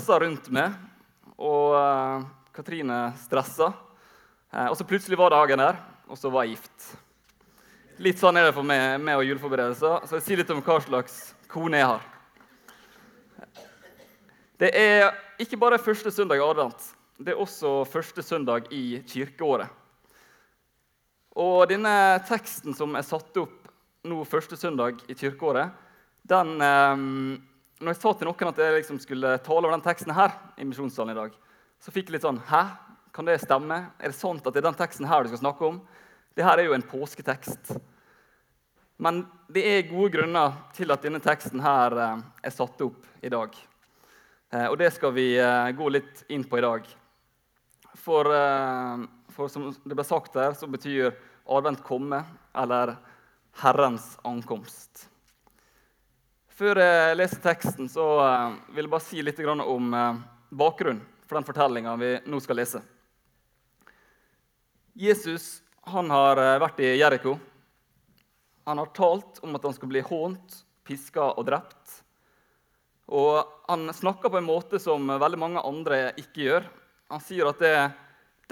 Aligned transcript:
stressa 0.00 0.16
rundt 0.22 0.46
meg, 0.48 0.72
og 1.36 1.74
uh, 1.76 2.22
Katrine 2.56 3.10
stressa. 3.20 3.66
Uh, 4.48 4.70
og 4.70 4.76
så 4.78 4.86
plutselig 4.88 5.18
var 5.20 5.34
dagen 5.34 5.60
der, 5.60 5.76
og 6.08 6.16
så 6.16 6.30
var 6.32 6.46
jeg 6.46 6.56
gift. 6.56 6.86
Litt 8.00 8.16
sånn 8.16 8.38
er 8.40 8.48
det 8.48 8.54
for 8.56 8.64
meg 8.64 8.96
med 9.04 9.18
og 9.18 9.26
juleforberedelser. 9.28 10.06
Så 10.08 10.16
jeg 10.16 10.24
sier 10.24 10.40
litt 10.40 10.52
om 10.54 10.62
hva 10.64 10.78
slags 10.80 11.18
kone 11.52 11.82
jeg 11.82 11.90
har. 11.90 12.06
Det 14.56 14.70
er 14.72 15.12
ikke 15.42 15.60
bare 15.60 15.82
første 15.84 16.08
søndag 16.16 16.40
i 16.40 16.46
advent. 16.46 16.88
Det 17.20 17.34
er 17.34 17.44
også 17.44 17.82
første 17.92 18.24
søndag 18.24 18.72
i 18.72 19.02
kirkeåret. 19.04 19.68
Og 21.36 21.68
denne 21.68 21.92
teksten 22.28 22.72
som 22.76 22.96
er 22.96 23.04
satt 23.04 23.36
opp 23.36 23.68
nå 24.08 24.24
første 24.24 24.56
søndag 24.56 25.04
i 25.12 25.18
kirkeåret, 25.20 25.76
den 26.24 26.56
eh, 26.64 27.06
når 27.80 27.94
jeg 27.94 28.00
sa 28.02 28.12
til 28.12 28.28
noen 28.28 28.50
at 28.50 28.58
jeg 28.60 28.76
liksom 28.76 28.98
skulle 29.00 29.36
tale 29.40 29.64
over 29.64 29.72
den 29.72 29.84
teksten 29.84 30.12
her 30.12 30.34
i 30.60 30.66
misjonssalen 30.68 31.14
i 31.14 31.20
dag, 31.20 31.36
så 31.80 31.92
fikk 31.94 32.10
jeg 32.10 32.18
litt 32.18 32.26
sånn 32.26 32.42
Hæ? 32.50 32.62
Kan 33.16 33.26
det 33.26 33.40
stemme? 33.42 33.78
Er 33.98 34.12
det 34.12 34.18
sant 34.18 34.44
at 34.46 34.54
det 34.54 34.60
er 34.60 34.68
den 34.68 34.76
teksten 34.78 35.08
her 35.08 35.24
du 35.24 35.32
skal 35.32 35.40
snakke 35.40 35.66
om? 35.66 35.80
Det 36.36 36.44
her 36.46 36.60
er 36.60 36.68
jo 36.68 36.76
en 36.76 36.84
påsketekst. 36.86 37.72
Men 39.02 39.24
det 39.50 39.64
er 39.66 39.88
gode 39.88 40.12
grunner 40.14 40.54
til 40.76 40.92
at 40.92 41.02
denne 41.02 41.18
teksten 41.24 41.62
her 41.64 41.96
eh, 41.96 42.22
er 42.46 42.54
satt 42.54 42.84
opp 42.84 43.08
i 43.24 43.32
dag. 43.32 43.56
Eh, 44.52 44.66
og 44.68 44.76
det 44.78 44.92
skal 44.94 45.14
vi 45.16 45.32
eh, 45.40 45.72
gå 45.74 45.88
litt 45.90 46.22
inn 46.30 46.44
på 46.46 46.60
i 46.60 46.64
dag. 46.64 46.86
For, 47.98 48.30
for 49.34 49.50
som 49.50 49.66
det 49.72 49.96
ble 49.96 50.04
sagt 50.06 50.36
her, 50.38 50.54
så 50.54 50.68
betyr 50.70 51.10
advent 51.50 51.82
komme, 51.84 52.22
eller 52.54 52.94
Herrens 53.60 54.14
ankomst. 54.24 55.09
Før 56.60 56.76
jeg 56.76 57.16
leser 57.16 57.40
teksten, 57.40 57.86
så 57.88 58.04
eh, 58.20 58.56
vil 58.76 58.84
jeg 58.84 58.92
bare 58.92 59.04
si 59.06 59.22
litt 59.24 59.38
om 59.48 59.94
eh, 59.96 60.18
bakgrunnen 60.52 61.00
for 61.24 61.38
den 61.38 61.46
fortellinga 61.48 61.94
vi 61.96 62.10
nå 62.28 62.40
skal 62.44 62.60
lese. 62.60 62.82
Jesus 64.92 65.62
han 65.88 66.12
har 66.12 66.36
eh, 66.36 66.58
vært 66.60 66.82
i 66.84 66.90
Jeriko. 67.00 67.38
Han 68.68 68.82
har 68.82 68.92
talt 68.92 69.40
om 69.40 69.56
at 69.56 69.64
han 69.64 69.78
skal 69.78 69.88
bli 69.88 70.04
hånt, 70.04 70.58
piska 70.84 71.30
og 71.32 71.48
drept. 71.48 71.96
Og 73.08 73.40
han 73.70 73.88
snakker 73.96 74.28
på 74.28 74.42
en 74.42 74.50
måte 74.50 74.82
som 74.84 75.08
veldig 75.08 75.40
mange 75.40 75.64
andre 75.64 76.10
ikke 76.20 76.44
gjør. 76.44 76.68
Han 77.08 77.24
sier 77.24 77.48
at 77.48 77.64
det 77.64 77.72
er 77.78 77.96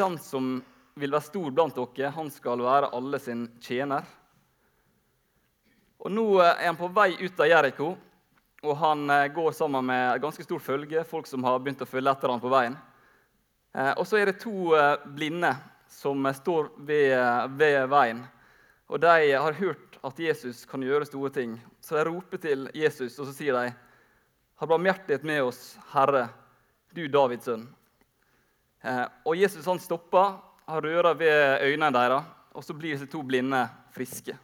den 0.01 0.17
som 0.17 0.55
vil 0.97 1.13
være 1.13 1.29
stor 1.29 1.53
blant 1.53 1.77
dere, 1.77 2.17
han 2.17 2.33
skal 2.33 2.65
være 2.65 2.89
alle 2.97 3.21
sin 3.21 3.51
tjener. 3.61 4.09
Og 5.99 6.15
Nå 6.15 6.29
er 6.41 6.69
han 6.71 6.79
på 6.79 6.89
vei 6.95 7.11
ut 7.19 7.41
av 7.43 7.51
Jeriko, 7.51 7.97
og 8.63 8.77
han 8.77 9.11
eh, 9.11 9.29
går 9.29 9.53
sammen 9.53 9.87
med 9.87 10.17
et 10.17 10.23
ganske 10.23 10.45
stort 10.45 10.63
følge, 10.63 11.05
folk 11.07 11.27
som 11.31 11.45
har 11.47 11.61
begynt 11.63 11.83
å 11.85 11.89
følge 11.89 12.11
etter 12.11 12.33
ham 12.33 12.43
på 12.43 12.51
veien. 12.51 12.75
Eh, 13.75 13.93
og 13.95 14.07
så 14.09 14.19
er 14.19 14.31
det 14.31 14.41
to 14.43 14.73
eh, 14.75 14.97
blinde 15.15 15.53
som 15.93 16.27
står 16.35 16.73
ved, 16.89 17.55
ved 17.59 17.79
veien. 17.93 18.25
Og 18.89 19.01
de 19.01 19.31
har 19.31 19.61
hørt 19.61 19.99
at 20.05 20.19
Jesus 20.21 20.65
kan 20.69 20.83
gjøre 20.83 21.07
store 21.07 21.31
ting. 21.35 21.55
Så 21.85 21.97
de 21.97 22.05
roper 22.09 22.43
til 22.43 22.67
Jesus, 22.77 23.19
og 23.19 23.29
så 23.29 23.35
sier 23.37 23.55
de, 23.57 23.73
'Har 24.59 24.67
barmhjertighet 24.67 25.25
med 25.25 25.43
oss, 25.43 25.79
Herre, 25.93 26.29
du 26.93 27.07
Davids 27.07 27.45
sønn.' 27.45 27.69
Og 29.25 29.37
Jesus 29.37 29.67
han 29.67 29.79
stopper, 29.79 30.41
han 30.67 30.83
rører 30.83 31.15
ved 31.15 31.63
øynene 31.63 31.93
deres, 31.95 32.25
og 32.53 32.65
så 32.65 32.75
blir 32.75 32.97
disse 32.97 33.07
to 33.07 33.23
blinde 33.23 33.69
friske. 33.95 34.37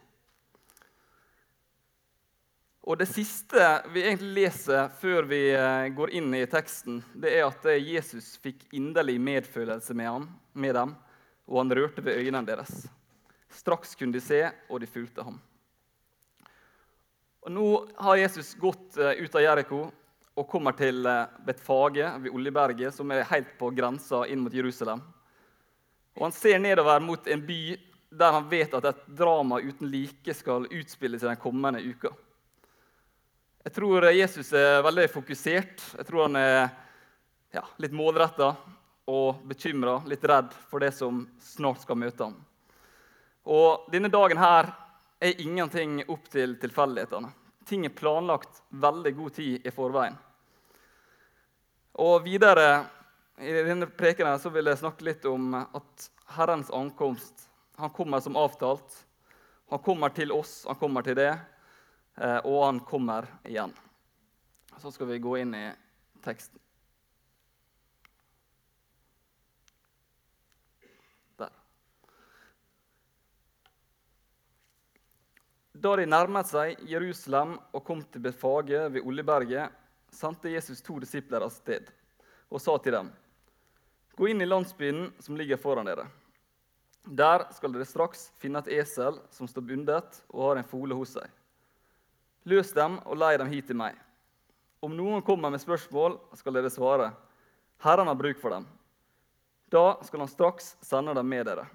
Og 2.85 2.97
Det 2.97 3.07
siste 3.09 3.61
vi 3.89 4.03
egentlig 4.05 4.43
leser 4.45 4.91
før 5.01 5.25
vi 5.25 5.39
eh, 5.57 5.87
går 5.97 6.11
inn 6.19 6.29
i 6.37 6.43
teksten, 6.45 6.99
det 7.17 7.31
er 7.33 7.47
at 7.47 7.63
eh, 7.65 7.81
Jesus 7.81 8.35
fikk 8.43 8.67
inderlig 8.77 9.15
medfølelse 9.17 9.95
med, 9.97 10.05
ham, 10.05 10.27
med 10.53 10.75
dem, 10.77 10.91
og 11.49 11.63
han 11.63 11.73
rørte 11.79 12.03
ved 12.05 12.19
øynene 12.21 12.45
deres. 12.45 12.83
Straks 13.49 13.97
kunne 13.97 14.13
de 14.13 14.21
se, 14.21 14.43
og 14.69 14.83
de 14.83 14.89
fulgte 14.89 15.25
ham. 15.25 15.39
Og 17.41 17.53
Nå 17.55 17.65
har 18.05 18.19
Jesus 18.21 18.53
gått 18.61 18.99
eh, 19.01 19.17
ut 19.17 19.33
av 19.33 19.41
Jeriko 19.47 19.79
og 20.37 20.49
kommer 20.51 20.77
til 20.77 21.07
Betfage 21.47 22.11
ved 22.21 22.37
Oljeberget, 22.37 22.93
som 22.93 23.09
er 23.15 23.25
helt 23.31 23.55
på 23.57 23.71
grensa 23.73 24.27
inn 24.29 24.43
mot 24.43 24.53
Jerusalem. 24.53 25.01
Og 26.19 26.27
Han 26.27 26.37
ser 26.37 26.61
nedover 26.61 27.01
mot 27.01 27.25
en 27.25 27.41
by 27.47 27.79
der 28.15 28.31
han 28.35 28.45
vet 28.51 28.77
at 28.77 28.85
et 28.91 29.01
drama 29.17 29.57
uten 29.63 29.89
like 29.89 30.37
skal 30.37 30.69
utspilles 30.69 31.23
i 31.23 31.31
den 31.31 31.41
kommende 31.41 31.81
uka. 31.81 32.13
Jeg 33.65 33.73
tror 33.73 34.05
Jesus 34.13 34.51
er 34.53 34.83
veldig 34.85 35.07
fokusert. 35.09 35.81
Jeg 35.97 36.05
tror 36.05 36.27
han 36.27 36.35
er 36.37 36.67
ja, 37.55 37.63
litt 37.81 37.95
målretta 37.97 38.51
og 39.09 39.39
bekymra, 39.49 39.95
litt 40.05 40.21
redd 40.29 40.51
for 40.69 40.85
det 40.85 40.91
som 40.93 41.23
snart 41.41 41.81
skal 41.81 41.97
møte 41.97 42.27
ham. 42.27 42.35
Og 43.49 43.87
denne 43.89 44.11
dagen 44.13 44.37
her 44.37 44.69
er 45.17 45.41
ingenting 45.41 46.03
opp 46.05 46.29
til 46.29 46.53
tilfeldighetene. 46.61 47.31
Ting 47.65 47.87
er 47.89 47.95
planlagt 47.97 48.61
veldig 48.69 49.15
god 49.17 49.33
tid 49.39 49.65
i 49.65 49.73
forveien. 49.73 50.19
Og 52.05 52.21
videre 52.27 52.69
i 53.41 53.49
denne 53.65 53.89
prekenen 53.89 54.37
så 54.37 54.53
vil 54.53 54.69
jeg 54.69 54.83
snakke 54.83 55.09
litt 55.09 55.25
om 55.25 55.57
at 55.57 56.07
Herrens 56.37 56.69
ankomst 56.69 57.47
han 57.81 57.89
kommer 57.97 58.21
som 58.21 58.37
avtalt. 58.37 59.01
Han 59.73 59.81
kommer 59.81 60.13
til 60.13 60.37
oss, 60.37 60.67
han 60.69 60.77
kommer 60.77 61.01
til 61.01 61.17
det. 61.17 61.33
Eh, 62.15 62.37
og 62.37 62.65
han 62.65 62.79
kommer 62.79 63.27
igjen. 63.43 63.73
Så 64.77 64.91
skal 64.91 65.07
vi 65.07 65.19
gå 65.19 65.37
inn 65.37 65.55
i 65.55 65.65
teksten. 66.23 66.59
Der. 71.39 71.51
Da 75.73 75.95
de 75.99 76.07
nærmet 76.07 76.47
seg 76.47 76.79
Jerusalem 76.87 77.57
og 77.75 77.83
kom 77.87 78.03
til 78.07 78.23
befaget 78.23 78.93
ved 78.95 79.03
Oljeberget, 79.03 79.71
sendte 80.15 80.53
Jesus 80.53 80.83
to 80.83 81.01
disipler 81.03 81.43
av 81.43 81.51
sted 81.51 81.91
og 82.47 82.61
sa 82.63 82.77
til 82.79 82.95
dem.: 82.95 83.09
Gå 84.15 84.29
inn 84.31 84.41
i 84.41 84.47
landsbyen 84.47 85.09
som 85.19 85.35
ligger 85.35 85.59
foran 85.59 85.89
dere. 85.89 86.07
Der 87.05 87.43
skal 87.53 87.73
dere 87.73 87.85
straks 87.85 88.29
finne 88.39 88.63
et 88.63 88.71
esel 88.79 89.19
som 89.35 89.47
står 89.47 89.67
bundet 89.67 90.21
og 90.29 90.47
har 90.47 90.61
en 90.61 90.69
fole 90.69 90.95
hos 90.95 91.17
seg. 91.17 91.27
Løs 92.45 92.73
dem 92.77 92.99
og 93.05 93.17
lei 93.17 93.35
dem 93.41 93.49
hit 93.49 93.67
til 93.69 93.77
meg. 93.79 93.95
Om 94.85 94.93
noen 94.93 95.23
kommer 95.25 95.49
med 95.49 95.63
spørsmål, 95.63 96.19
skal 96.37 96.53
dere 96.53 96.69
svare. 96.69 97.09
Herren 97.81 98.07
har 98.07 98.17
bruk 98.19 98.37
for 98.41 98.53
dem. 98.53 98.67
Da 99.73 99.97
skal 100.05 100.21
han 100.21 100.29
straks 100.29 100.75
sende 100.85 101.15
dem 101.17 101.27
med 101.29 101.47
dere. 101.49 101.65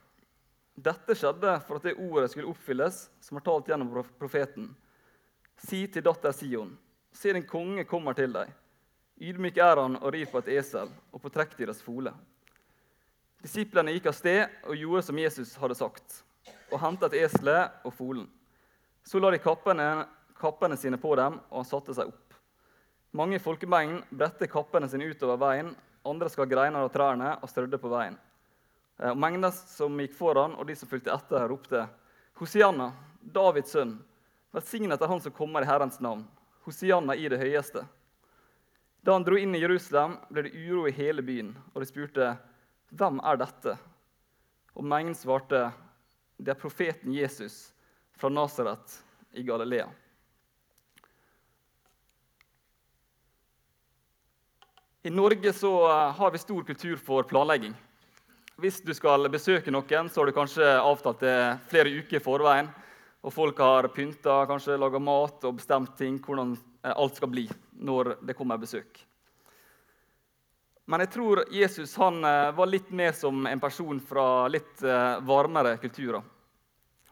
Dette 0.81 1.17
skjedde 1.19 1.57
for 1.67 1.81
at 1.81 1.89
det 1.89 1.99
ordet 1.99 2.31
skulle 2.31 2.49
oppfylles, 2.53 3.09
som 3.21 3.37
er 3.37 3.45
talt 3.45 3.67
gjennom 3.69 3.91
profeten. 4.21 4.71
Si 5.61 5.83
til 5.93 6.07
datter 6.07 6.33
Sion, 6.33 6.71
se 7.13 7.35
din 7.35 7.45
konge 7.45 7.85
kommer 7.85 8.17
til 8.17 8.33
deg. 8.33 8.53
Ydmyk 9.21 9.59
er 9.61 9.83
han 9.83 9.99
og 9.99 10.15
rir 10.15 10.31
på 10.31 10.41
et 10.41 10.55
esel 10.55 10.89
og 11.11 11.21
på 11.21 11.33
trekkdyrets 11.35 11.83
fole. 11.85 12.15
Disiplene 13.43 13.93
gikk 13.93 14.07
av 14.09 14.17
sted 14.17 14.63
og 14.69 14.79
gjorde 14.79 15.03
som 15.09 15.19
Jesus 15.21 15.53
hadde 15.61 15.77
sagt, 15.77 16.23
og 16.71 16.81
hentet 16.81 17.19
eselet 17.19 17.83
og 17.85 17.93
folen. 17.97 18.31
Så 19.05 19.21
la 19.21 19.33
de 19.33 19.43
kappene 19.43 20.07
kappene 20.41 20.77
sine 20.81 20.99
på 21.01 21.13
dem, 21.21 21.39
og 21.51 21.63
han 21.63 21.69
satte 21.69 21.95
seg 21.97 22.11
opp. 22.11 22.35
Mange 23.17 23.37
i 23.37 23.43
folkemengden 23.43 24.05
bredte 24.15 24.49
kappene 24.51 24.89
sine 24.89 25.09
utover 25.11 25.39
veien, 25.41 25.73
andre 26.07 26.31
skar 26.33 26.49
greiner 26.49 26.87
av 26.87 26.93
trærne 26.95 27.35
og 27.43 27.51
strødde 27.51 27.81
på 27.83 27.91
veien. 27.93 28.17
Eh, 29.01 29.11
og 29.11 29.19
Mengden 29.19 29.53
som 29.53 29.99
gikk 30.01 30.15
foran, 30.17 30.57
og 30.57 30.69
de 30.69 30.77
som 30.79 30.89
fulgte 30.89 31.13
etter, 31.15 31.49
ropte 31.51 31.87
Hosianna, 32.41 32.93
Davids 33.21 33.75
sønn, 33.75 33.99
velsignet 34.55 35.03
er 35.03 35.11
han 35.11 35.21
som 35.21 35.35
kommer 35.37 35.65
i 35.65 35.69
Herrens 35.69 36.01
navn. 36.01 36.25
Hosianna 36.65 37.17
i 37.17 37.29
det 37.29 37.41
høyeste. 37.41 37.85
Da 39.01 39.17
han 39.17 39.25
dro 39.25 39.37
inn 39.41 39.55
i 39.57 39.61
Jerusalem, 39.63 40.19
ble 40.29 40.45
det 40.47 40.57
uro 40.57 40.87
i 40.89 40.95
hele 40.95 41.25
byen, 41.25 41.55
og 41.75 41.81
de 41.81 41.89
spurte, 41.89 42.37
'Hvem 42.93 43.21
er 43.25 43.37
dette?' 43.37 43.79
Og 44.77 44.85
mengden 44.85 45.15
svarte, 45.15 45.73
'Det 46.39 46.51
er 46.51 46.61
profeten 46.61 47.13
Jesus 47.13 47.73
fra 48.13 48.29
Nasaret 48.29 49.03
i 49.33 49.43
Galilea'. 49.43 50.00
I 55.03 55.11
Norge 55.11 55.53
så 55.53 55.89
eh, 55.89 56.13
har 56.13 56.31
vi 56.31 56.39
stor 56.39 56.63
kultur 56.63 56.97
for 56.97 57.23
planlegging. 57.23 57.73
Hvis 58.61 58.83
du 58.85 58.93
skal 58.93 59.25
besøke 59.33 59.73
noen, 59.73 60.11
så 60.13 60.21
har 60.21 60.29
du 60.29 60.37
kanskje 60.37 60.67
avtalt 60.77 61.23
det 61.25 61.37
flere 61.71 61.93
uker 62.03 62.19
i 62.19 62.21
forveien. 62.21 62.67
Og 63.25 63.33
folk 63.33 63.63
har 63.65 63.89
pynta, 63.95 64.43
kanskje 64.49 64.77
laga 64.77 65.01
mat 65.01 65.47
og 65.49 65.57
bestemt 65.57 65.95
ting, 65.97 66.19
hvordan 66.21 66.53
eh, 66.53 66.93
alt 66.93 67.17
skal 67.17 67.31
bli 67.33 67.47
når 67.81 68.19
det 68.29 68.37
kommer 68.37 68.61
besøk. 68.61 69.01
Men 70.85 71.07
jeg 71.07 71.13
tror 71.15 71.43
Jesus 71.49 71.97
han 71.97 72.21
eh, 72.21 72.51
var 72.59 72.69
litt 72.69 72.93
mer 72.93 73.17
som 73.17 73.49
en 73.49 73.63
person 73.63 74.03
fra 74.05 74.27
litt 74.53 74.85
varmere 75.25 75.79
kulturer. 75.81 76.21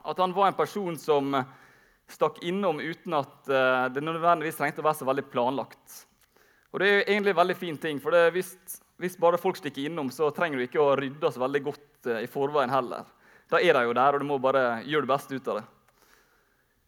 At 0.04 0.20
han 0.20 0.36
var 0.36 0.50
en 0.50 0.60
person 0.60 1.00
som 1.00 1.40
stakk 2.08 2.42
innom 2.44 2.84
uten 2.84 3.16
at 3.16 3.48
det 3.92 4.04
nødvendigvis 4.04 4.56
trengte 4.60 4.80
å 4.80 4.86
være 4.86 5.00
så 5.00 5.08
veldig 5.08 5.26
planlagt. 5.32 6.04
Og 6.72 6.82
det 6.82 6.88
er 6.88 6.98
egentlig 7.06 7.32
en 7.32 7.40
veldig 7.40 7.56
fin 7.56 7.78
ting, 7.80 8.00
for 8.02 8.14
hvis, 8.34 8.52
hvis, 9.00 9.16
bare 9.20 9.40
folk 9.40 9.56
stikker 9.56 9.88
innom, 9.88 10.10
så 10.12 10.28
trenger 10.36 10.60
du 10.60 10.66
ikke 10.66 10.82
å 10.82 10.96
rydde 10.98 11.30
så 11.32 11.40
veldig 11.40 11.62
godt 11.64 12.10
eh, 12.10 12.24
i 12.26 12.30
forveien 12.30 12.72
heller. 12.72 13.06
Da 13.48 13.60
er 13.60 13.72
de 13.72 13.86
jo 13.88 13.94
der, 13.96 14.14
og 14.14 14.20
du 14.20 14.28
må 14.28 14.36
bare 14.42 14.82
gjøre 14.84 15.06
det 15.06 15.12
beste 15.14 15.38
ut 15.38 15.48
av 15.48 15.60
det. 15.60 15.66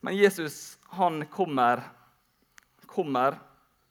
Men 0.04 0.16
Jesus 0.16 0.58
han 0.96 1.22
kommer, 1.32 1.80
kommer 2.88 3.38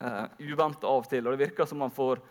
uh, 0.03 0.25
uventa 0.37 0.89
av 0.89 1.03
og 1.03 1.09
til, 1.09 1.25
og 1.25 1.33
det 1.33 1.47
virker 1.47 1.69
som 1.69 1.81
han 1.85 1.93
får 1.93 2.21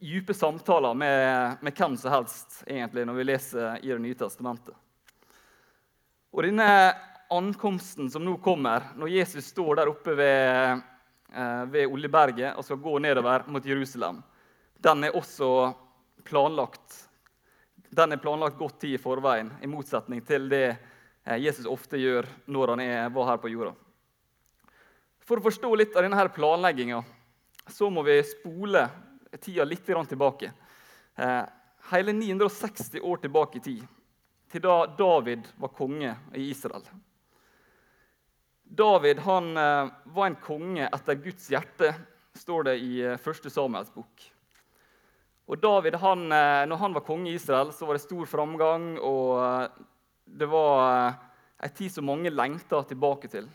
dype 0.00 0.34
samtaler 0.36 0.96
med, 0.96 1.56
med 1.64 1.76
hvem 1.76 1.96
som 2.00 2.12
helst 2.14 2.60
egentlig, 2.66 3.06
når 3.08 3.18
vi 3.18 3.26
leser 3.28 3.84
i 3.84 3.92
Det 3.92 4.00
nye 4.04 4.18
testamentet. 4.18 4.76
Og 6.30 6.44
denne 6.46 6.68
ankomsten 7.30 8.10
som 8.10 8.24
nå 8.24 8.36
kommer, 8.42 8.92
når 8.98 9.12
Jesus 9.16 9.50
står 9.50 9.80
der 9.80 9.90
oppe 9.90 10.14
ved, 10.18 10.40
eh, 10.50 10.82
ved 11.30 11.86
Oljeberget 11.86 12.56
og 12.58 12.64
skal 12.66 12.80
gå 12.82 12.96
nedover 12.98 13.44
mot 13.46 13.66
Jerusalem, 13.66 14.16
den 14.82 15.04
er 15.04 15.16
også 15.16 15.70
planlagt. 16.24 17.08
Den 17.90 18.12
er 18.12 18.22
planlagt 18.22 18.58
godt 18.58 18.80
tid 18.80 18.94
i 18.94 19.02
forveien, 19.02 19.50
i 19.62 19.68
motsetning 19.68 20.22
til 20.26 20.48
det 20.50 20.64
eh, 20.70 21.38
Jesus 21.42 21.66
ofte 21.66 21.98
gjør 21.98 22.28
når 22.46 22.74
han 22.74 22.82
er, 22.84 23.08
var 23.12 23.32
her 23.32 23.40
på 23.42 23.50
jorda. 23.50 23.74
For 25.26 25.40
å 25.40 25.46
forstå 25.46 25.70
litt 25.78 25.96
av 25.96 26.06
denne 26.06 26.26
planlegginga 26.34 27.02
må 27.90 28.02
vi 28.02 28.16
spole 28.26 28.86
tida 29.38 29.66
litt 29.66 29.86
tilbake. 29.86 30.52
Eh, 31.16 31.42
hele 31.90 32.12
960 32.12 33.00
år 33.02 33.20
tilbake 33.22 33.58
i 33.58 33.62
tid, 33.62 33.84
til 34.50 34.62
da 34.64 34.86
David 34.98 35.46
var 35.58 35.74
konge 35.74 36.16
i 36.34 36.48
Israel. 36.50 36.82
David 38.70 39.18
han, 39.18 39.56
eh, 39.56 39.88
var 40.04 40.26
en 40.26 40.36
konge 40.36 40.86
etter 40.86 41.14
Guds 41.18 41.48
hjerte, 41.50 41.90
står 42.38 42.68
det 42.68 42.74
i 42.78 43.00
eh, 43.02 43.18
første 43.18 43.50
Samuels 43.50 43.90
bok. 43.90 44.26
Og 45.50 45.58
David, 45.58 45.96
han, 45.98 46.28
når 46.30 46.78
han 46.78 46.92
var 46.94 47.02
konge 47.02 47.32
i 47.32 47.34
Israel, 47.34 47.72
så 47.74 47.88
var 47.88 47.96
det 47.98 48.04
stor 48.04 48.28
framgang. 48.30 49.00
og 49.02 49.66
Det 50.22 50.46
var 50.46 51.16
en 51.58 51.72
tid 51.74 51.90
som 51.90 52.06
mange 52.06 52.30
lengta 52.30 52.84
tilbake 52.86 53.26
til. 53.26 53.48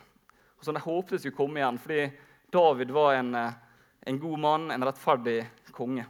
Og 0.60 0.68
som 0.68 0.76
de 0.76 0.82
håpte 0.84 1.16
skulle 1.16 1.38
komme 1.38 1.62
igjen, 1.62 1.80
fordi 1.80 2.10
David 2.52 2.92
var 2.92 3.14
en, 3.16 3.32
en 4.12 4.20
god 4.20 4.44
mann, 4.44 4.66
en 4.76 4.84
rettferdig 4.84 5.38
konge. 5.72 6.04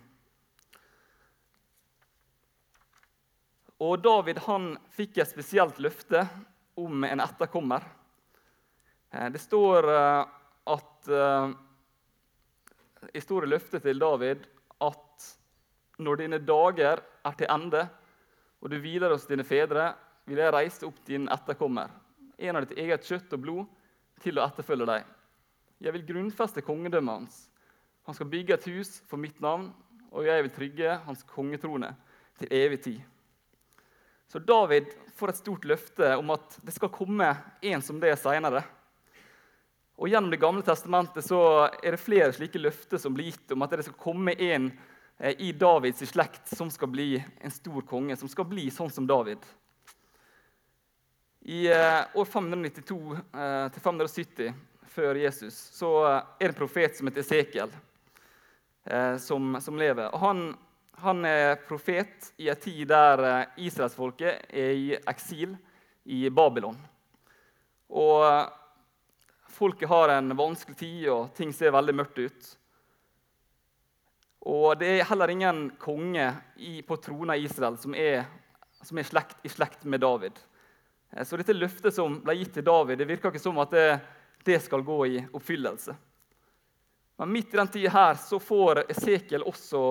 Og 3.77 4.01
David 4.01 4.41
han 4.47 4.71
fikk 4.95 5.19
et 5.19 5.29
spesielt 5.29 5.77
løfte 5.83 6.25
om 6.81 7.05
en 7.05 7.21
etterkommer. 7.21 7.85
Eh, 9.15 9.29
det 9.31 9.39
står 9.39 9.89
eh, 9.93 10.25
at 10.75 11.07
eh, 11.07 11.49
i 13.13 13.23
store 13.23 13.47
løftet 13.47 13.85
til 13.85 14.01
David 14.01 14.43
at 14.83 15.29
når 16.03 16.19
dine 16.19 16.41
dager 16.43 16.99
er 16.99 17.37
til 17.39 17.49
ende, 17.49 17.85
og 18.59 18.71
du 18.71 18.79
hviler 18.81 19.13
hos 19.13 19.27
dine 19.29 19.45
fedre, 19.47 19.93
vil 20.25 20.41
jeg 20.41 20.53
reise 20.53 20.87
opp 20.87 20.97
din 21.07 21.29
etterkommer, 21.31 21.91
en 22.35 22.57
av 22.57 22.65
ditt 22.65 22.79
eget 22.81 23.05
kjøtt 23.07 23.35
og 23.37 23.43
blod, 23.43 23.65
til 24.23 24.39
å 24.39 24.45
etterfølge 24.47 24.87
deg. 24.89 25.03
Jeg 25.83 25.93
vil 25.95 26.07
grunnfeste 26.07 26.63
kongedømmet 26.65 27.19
hans 27.19 27.43
han 28.05 28.13
skal 28.13 28.29
bygge 28.29 28.53
et 28.53 28.67
hus 28.69 28.99
for 29.09 29.17
mitt 29.17 29.39
navn, 29.41 29.71
og 30.13 30.27
jeg 30.27 30.43
vil 30.45 30.51
trygge 30.53 30.97
hans 31.07 31.23
kongetrone 31.25 31.89
til 32.37 32.51
evig 32.53 32.77
tid. 32.83 32.99
Så 34.29 34.37
David 34.39 34.91
får 35.17 35.31
et 35.31 35.39
stort 35.39 35.65
løfte 35.65 36.11
om 36.19 36.29
at 36.35 36.57
det 36.65 36.75
skal 36.75 36.93
komme 36.93 37.31
en 37.65 37.81
som 37.81 37.97
det 38.01 38.13
seinere. 38.21 38.61
Og 39.95 40.09
Gjennom 40.09 40.31
Det 40.31 40.37
gamle 40.37 40.61
testamentet 40.65 41.23
så 41.23 41.69
er 41.79 41.95
det 41.95 42.01
flere 42.03 42.33
slike 42.35 42.59
løfter 42.59 42.97
som 42.99 43.13
blir 43.15 43.31
gitt 43.31 43.51
om 43.55 43.61
at 43.63 43.71
det 43.77 43.85
skal 43.87 43.99
komme 43.99 44.33
en 44.33 44.71
eh, 45.19 45.35
i 45.47 45.51
Davids 45.55 46.09
slekt 46.09 46.47
som 46.51 46.71
skal 46.71 46.87
bli 46.91 47.23
en 47.39 47.51
stor 47.51 47.81
konge, 47.87 48.15
som 48.19 48.29
skal 48.31 48.45
bli 48.49 48.71
sånn 48.73 48.91
som 48.91 49.07
David. 49.07 49.37
I 51.47 51.67
eh, 51.71 52.01
år 52.11 52.25
592-570 52.27 54.45
eh, 54.49 54.53
før 54.91 55.15
Jesus 55.21 55.55
så 55.77 55.91
er 56.09 56.43
det 56.43 56.51
en 56.51 56.59
profet 56.59 56.97
som 56.97 57.07
heter 57.07 57.23
Esekiel 57.23 57.71
som, 59.17 59.57
som, 59.59 59.77
lever. 59.81 60.13
Og 60.13 60.19
han, 60.21 60.55
han, 61.01 61.25
er 61.25 61.55
profet 61.65 62.33
i 62.37 62.49
en 62.53 62.59
tid 62.61 62.85
der 62.91 63.47
israelsfolket 63.57 64.45
er 64.53 64.71
i 64.77 64.93
eksil 65.09 65.57
i 66.05 66.29
Babylon. 66.29 66.77
Og 67.89 68.21
folket 69.55 69.89
har 69.89 70.09
en 70.09 70.35
vanskelig 70.35 70.77
tid, 70.77 71.09
og 71.09 71.33
ting 71.37 71.53
ser 71.55 71.73
veldig 71.75 71.95
mørkt 71.95 72.19
ut. 72.19 72.47
Og 74.45 74.75
det 74.77 74.89
er 74.91 75.07
heller 75.09 75.31
ingen 75.33 75.69
konge 75.81 76.27
i, 76.57 76.81
på 76.85 76.97
trona 77.01 77.37
i 77.37 77.47
Israel 77.47 77.79
som 77.81 77.95
er, 77.97 78.27
som 78.83 78.99
er 78.99 79.07
slekt, 79.07 79.39
i 79.41 79.49
slekt 79.49 79.87
med 79.89 80.03
David. 80.03 80.37
Eh, 81.09 81.23
så 81.25 81.39
dette 81.39 81.55
løftet 81.55 81.95
som 81.95 82.19
ble 82.21 82.35
gitt 82.37 82.53
til 82.59 82.67
David, 82.67 82.99
det 82.99 83.07
virker 83.09 83.33
ikke 83.33 83.41
som 83.41 83.57
at 83.63 83.73
det, 83.73 83.87
det 84.45 84.59
skal 84.61 84.85
gå 84.85 84.99
i 85.15 85.23
oppfyllelse. 85.31 85.95
Men 87.17 87.31
midt 87.31 87.55
i 87.55 87.57
den 87.57 87.71
tida 87.71 87.93
her 87.95 88.19
så 88.19 88.37
får 88.43 88.83
Esekiel 88.91 89.47
også 89.47 89.85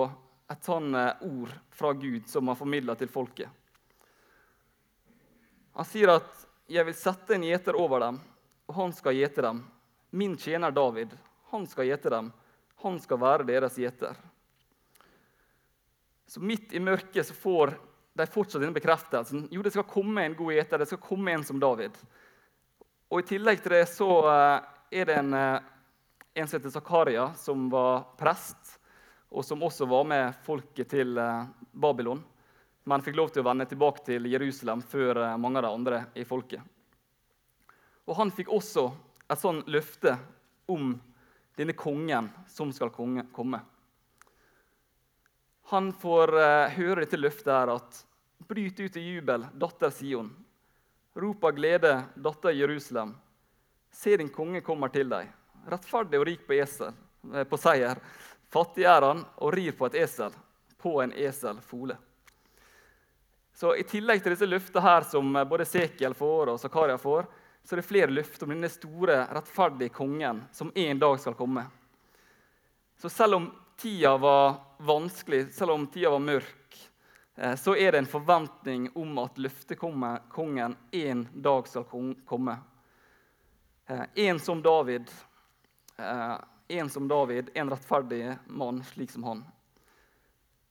et 0.53 0.63
sånn 0.63 0.93
eh, 0.95 1.25
ord 1.25 1.51
fra 1.73 1.91
Gud 1.97 2.29
som 2.29 2.47
han 2.47 2.59
formidler 2.59 2.95
til 3.01 3.11
folket. 3.11 3.49
Han 5.75 5.89
sier 5.89 6.13
at 6.15 6.45
'jeg 6.71 6.85
vil 6.85 6.95
sette 6.95 7.35
en 7.35 7.43
gjeter 7.43 7.75
over 7.75 7.99
dem, 7.99 8.21
og 8.67 8.75
han 8.75 8.93
skal 8.93 9.15
gjete 9.15 9.41
dem'. 9.41 9.63
'Min 10.11 10.37
tjener 10.37 10.71
David, 10.71 11.17
han 11.51 11.67
skal 11.67 11.85
gjete 11.85 12.09
dem. 12.09 12.31
Han 12.83 12.99
skal 12.99 13.19
være 13.19 13.43
deres 13.43 13.77
gjeter'. 13.77 14.15
Så 16.25 16.39
midt 16.39 16.73
i 16.73 16.79
mørket 16.79 17.25
så 17.25 17.33
får 17.33 17.75
de 18.15 18.25
fortsatt 18.25 18.61
denne 18.61 18.75
bekreftelsen. 18.75 19.47
Jo, 19.51 19.61
det 19.61 19.73
skal 19.75 19.83
komme 19.83 20.23
en 20.23 20.35
god 20.35 20.53
gjeter. 20.55 20.79
Det 20.79 20.87
skal 20.89 21.03
komme 21.03 21.31
en 21.31 21.43
som 21.43 21.59
David. 21.59 21.97
Og 23.11 23.19
I 23.21 23.27
tillegg 23.27 23.61
til 23.61 23.75
det 23.75 23.85
så 23.91 24.09
eh, 24.31 24.61
er 25.01 25.09
det 25.09 25.17
en 25.19 25.33
eh, 25.33 25.71
en 26.35 26.47
som 26.47 26.59
heter 26.59 26.73
Zakaria, 26.73 27.29
som 27.39 27.69
var 27.71 28.01
prest, 28.19 28.79
og 29.29 29.45
som 29.45 29.61
også 29.63 29.85
var 29.87 30.03
med 30.03 30.33
folket 30.43 30.89
til 30.91 31.17
eh, 31.17 31.45
Babylon, 31.71 32.19
men 32.83 33.03
fikk 33.05 33.15
lov 33.15 33.29
til 33.31 33.43
å 33.43 33.47
vende 33.47 33.67
tilbake 33.69 34.03
til 34.03 34.27
Jerusalem 34.27 34.83
før 34.83 35.21
mange 35.39 35.61
av 35.61 35.63
de 35.65 35.71
andre 35.77 36.01
i 36.19 36.25
folket. 36.27 36.59
Og 38.05 38.15
Han 38.15 38.31
fikk 38.31 38.51
også 38.53 38.89
et 39.29 39.41
sånn 39.41 39.63
løfte 39.67 40.17
om 40.69 40.93
denne 41.57 41.73
kongen 41.77 42.29
som 42.51 42.73
skal 42.75 42.91
komme. 42.93 43.61
Han 45.71 45.93
får 45.97 46.35
eh, 46.37 46.75
høre 46.77 47.05
dette 47.05 47.17
løftet 47.17 47.53
her 47.53 47.73
at 47.77 48.03
Bryt 48.45 48.77
ut 48.79 48.97
i 48.99 49.01
jubel, 49.01 49.45
datter 49.57 49.89
Sion. 49.89 50.27
Rop 51.17 51.47
av 51.47 51.55
glede, 51.57 51.93
datter 52.13 52.53
Jerusalem. 52.53 53.15
Se, 53.89 54.17
din 54.19 54.29
konge 54.29 54.61
kommer 54.61 54.91
til 54.93 55.09
deg 55.09 55.31
rettferdig 55.69 56.19
og 56.19 56.25
rik 56.27 56.47
på, 56.47 56.57
esel, 56.59 56.93
eh, 57.33 57.43
på 57.43 57.57
seier. 57.57 57.99
Fattig 58.51 58.85
er 58.87 59.01
han 59.01 59.23
og 59.41 59.53
rir 59.55 59.75
på 59.77 59.87
et 59.89 59.97
esel, 60.05 60.33
på 60.81 60.99
en 61.03 61.13
eselfole. 61.13 61.97
Så 63.55 63.71
I 63.79 63.85
tillegg 63.87 64.21
til 64.21 64.35
disse 64.35 64.49
løftene 64.49 64.83
her 64.83 65.07
som 65.09 65.35
eh, 65.35 65.47
både 65.47 65.67
Sekiel 65.67 66.15
får 66.17 66.53
og 66.53 66.61
Zakaria 66.61 66.97
får, 67.01 67.27
så 67.65 67.75
er 67.75 67.81
det 67.81 67.87
flere 67.87 68.13
løfter 68.13 68.45
om 68.45 68.53
denne 68.53 68.69
store, 68.69 69.23
rettferdige 69.33 69.93
kongen 69.95 70.43
som 70.53 70.71
en 70.75 71.01
dag 71.01 71.19
skal 71.19 71.35
komme. 71.35 71.65
Så 73.01 73.09
selv 73.09 73.39
om 73.39 73.51
tida 73.81 74.13
var 74.21 74.55
vanskelig, 74.85 75.49
selv 75.53 75.75
om 75.75 75.87
tida 75.91 76.13
var 76.13 76.23
mørk, 76.23 76.79
eh, 77.35 77.55
så 77.59 77.75
er 77.75 77.91
det 77.91 78.03
en 78.05 78.13
forventning 78.13 78.89
om 78.95 79.17
at 79.25 79.37
løftekongen 79.41 80.77
en 80.91 81.27
dag 81.33 81.67
skal 81.67 82.13
komme. 82.25 82.57
En 84.15 84.39
som 84.39 84.61
David, 84.65 85.09
Eh, 85.97 86.35
en 86.67 86.89
som 86.89 87.07
David, 87.07 87.49
en 87.53 87.69
rettferdig 87.69 88.35
mann 88.47 88.83
slik 88.83 89.11
som 89.11 89.23
han. 89.23 89.45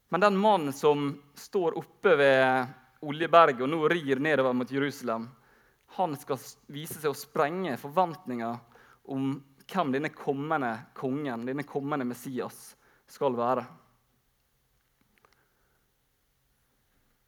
Men 0.09 0.21
den 0.21 0.37
mannen 0.37 0.73
som 0.73 1.23
står 1.35 1.79
oppe 1.79 2.17
ved 2.17 2.67
Oljeberget 3.01 3.63
og 3.63 3.69
nå 3.69 3.89
rir 3.89 4.21
nedover 4.21 4.53
mot 4.53 4.71
Jerusalem, 4.71 5.29
han 5.97 6.17
skal 6.19 6.41
vise 6.73 6.99
seg 7.01 7.13
å 7.13 7.19
sprenge 7.19 7.77
forventninger 7.81 8.61
om 9.15 9.33
hvem 9.65 9.95
denne 9.95 10.11
kommende 10.13 10.73
kongen, 10.97 11.47
denne 11.49 11.65
kommende 11.67 12.07
Messias, 12.09 12.75
skal 13.09 13.37
være. 13.37 13.65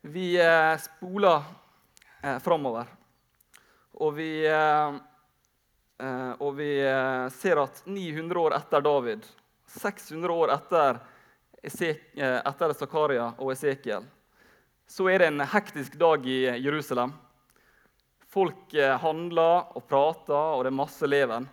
Vi 0.06 0.30
eh, 0.38 0.72
spoler 0.80 1.42
eh, 2.22 2.38
framover, 2.42 2.88
og 3.96 4.16
vi 4.18 4.30
eh, 4.46 4.98
Eh, 5.98 6.32
og 6.38 6.56
vi 6.58 6.70
ser 7.32 7.56
at 7.62 7.82
900 7.88 8.40
år 8.40 8.56
etter 8.58 8.80
David, 8.84 9.26
600 9.80 10.32
år 10.32 10.52
etter, 10.52 10.98
etter 11.62 12.74
Zakaria 12.76 13.30
og 13.40 13.52
Esekiel, 13.54 14.04
så 14.86 15.08
er 15.10 15.22
det 15.22 15.30
en 15.32 15.46
hektisk 15.54 15.96
dag 15.98 16.26
i 16.28 16.42
Jerusalem. 16.62 17.14
Folk 18.36 18.74
handler 19.00 19.70
og 19.78 19.86
prater, 19.88 20.36
og 20.36 20.66
det 20.66 20.68
er 20.68 20.76
masse 20.76 21.08
leven. 21.08 21.46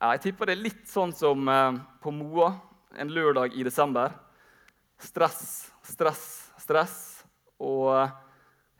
Jeg 0.00 0.22
tipper 0.24 0.48
det 0.48 0.54
er 0.56 0.62
litt 0.64 0.86
sånn 0.88 1.12
som 1.12 1.44
på 2.00 2.12
Moa 2.14 2.54
en 2.96 3.12
lørdag 3.12 3.52
i 3.52 3.64
desember. 3.66 4.14
Stress, 4.96 5.72
stress, 5.84 6.24
stress. 6.56 6.96
Og 7.60 7.90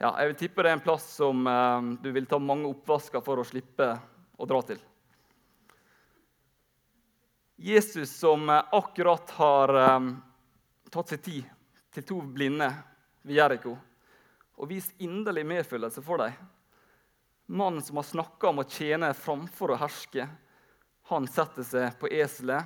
ja, 0.01 0.11
jeg 0.11 0.31
vil 0.31 0.39
tippe 0.39 0.65
det 0.65 0.73
er 0.73 0.79
en 0.79 0.85
plass 0.85 1.07
som 1.19 1.47
eh, 1.47 1.93
du 2.03 2.11
vil 2.15 2.27
ta 2.31 2.41
mange 2.43 2.69
oppvasker 2.71 3.23
for 3.25 3.41
å 3.41 3.47
slippe 3.47 3.91
å 4.37 4.49
dra 4.49 4.61
til. 4.67 4.81
Jesus 7.65 8.11
som 8.19 8.51
akkurat 8.51 9.31
har 9.37 9.71
tatt 10.91 11.13
seg 11.13 11.21
tid 11.23 11.53
til 11.95 12.07
to 12.09 12.17
blinde 12.35 12.67
ved 13.23 13.39
Jeriko 13.39 13.77
og 14.59 14.69
vist 14.69 14.99
inderlig 15.03 15.47
medfølelse 15.47 16.03
for 16.03 16.21
dem. 16.25 16.35
Mannen 17.47 17.83
som 17.83 17.97
har 17.97 18.07
snakka 18.09 18.49
om 18.49 18.63
å 18.63 18.69
tjene 18.69 19.13
framfor 19.15 19.75
å 19.75 19.81
herske, 19.81 20.29
han 21.11 21.27
setter 21.29 21.67
seg 21.69 21.99
på 22.01 22.09
eselet, 22.09 22.65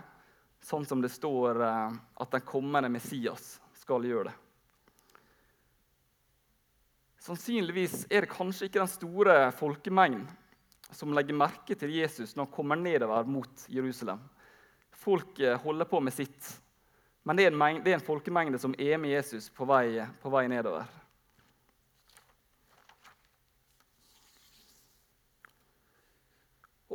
sånn 0.62 0.86
som 0.86 1.00
det 1.02 1.10
står 1.10 1.58
uh, 1.62 1.96
at 2.22 2.34
den 2.34 2.44
kommende 2.46 2.90
Messias 2.90 3.56
skal 3.78 4.06
gjøre 4.06 4.30
det. 4.30 4.36
Sannsynligvis 7.28 8.06
er 8.08 8.24
det 8.24 8.30
kanskje 8.32 8.68
ikke 8.68 8.80
den 8.80 8.90
store 8.90 9.34
folkemengden 9.58 10.28
som 10.94 11.12
legger 11.12 11.36
merke 11.36 11.74
til 11.76 11.90
Jesus 11.92 12.32
når 12.34 12.46
han 12.46 12.54
kommer 12.54 12.78
nedover 12.80 13.26
mot 13.28 13.66
Jerusalem. 13.68 14.22
Folk 14.94 15.42
holder 15.62 15.90
på 15.90 16.00
med 16.00 16.14
sitt. 16.14 16.46
Men 17.28 17.36
det 17.36 17.50
er 17.50 17.92
en 17.92 18.06
folkemengde 18.06 18.58
som 18.62 18.72
er 18.78 18.96
med 18.96 19.12
Jesus 19.12 19.50
på 19.52 19.66
vei, 19.68 20.00
på 20.22 20.32
vei 20.32 20.46
nedover. 20.48 20.86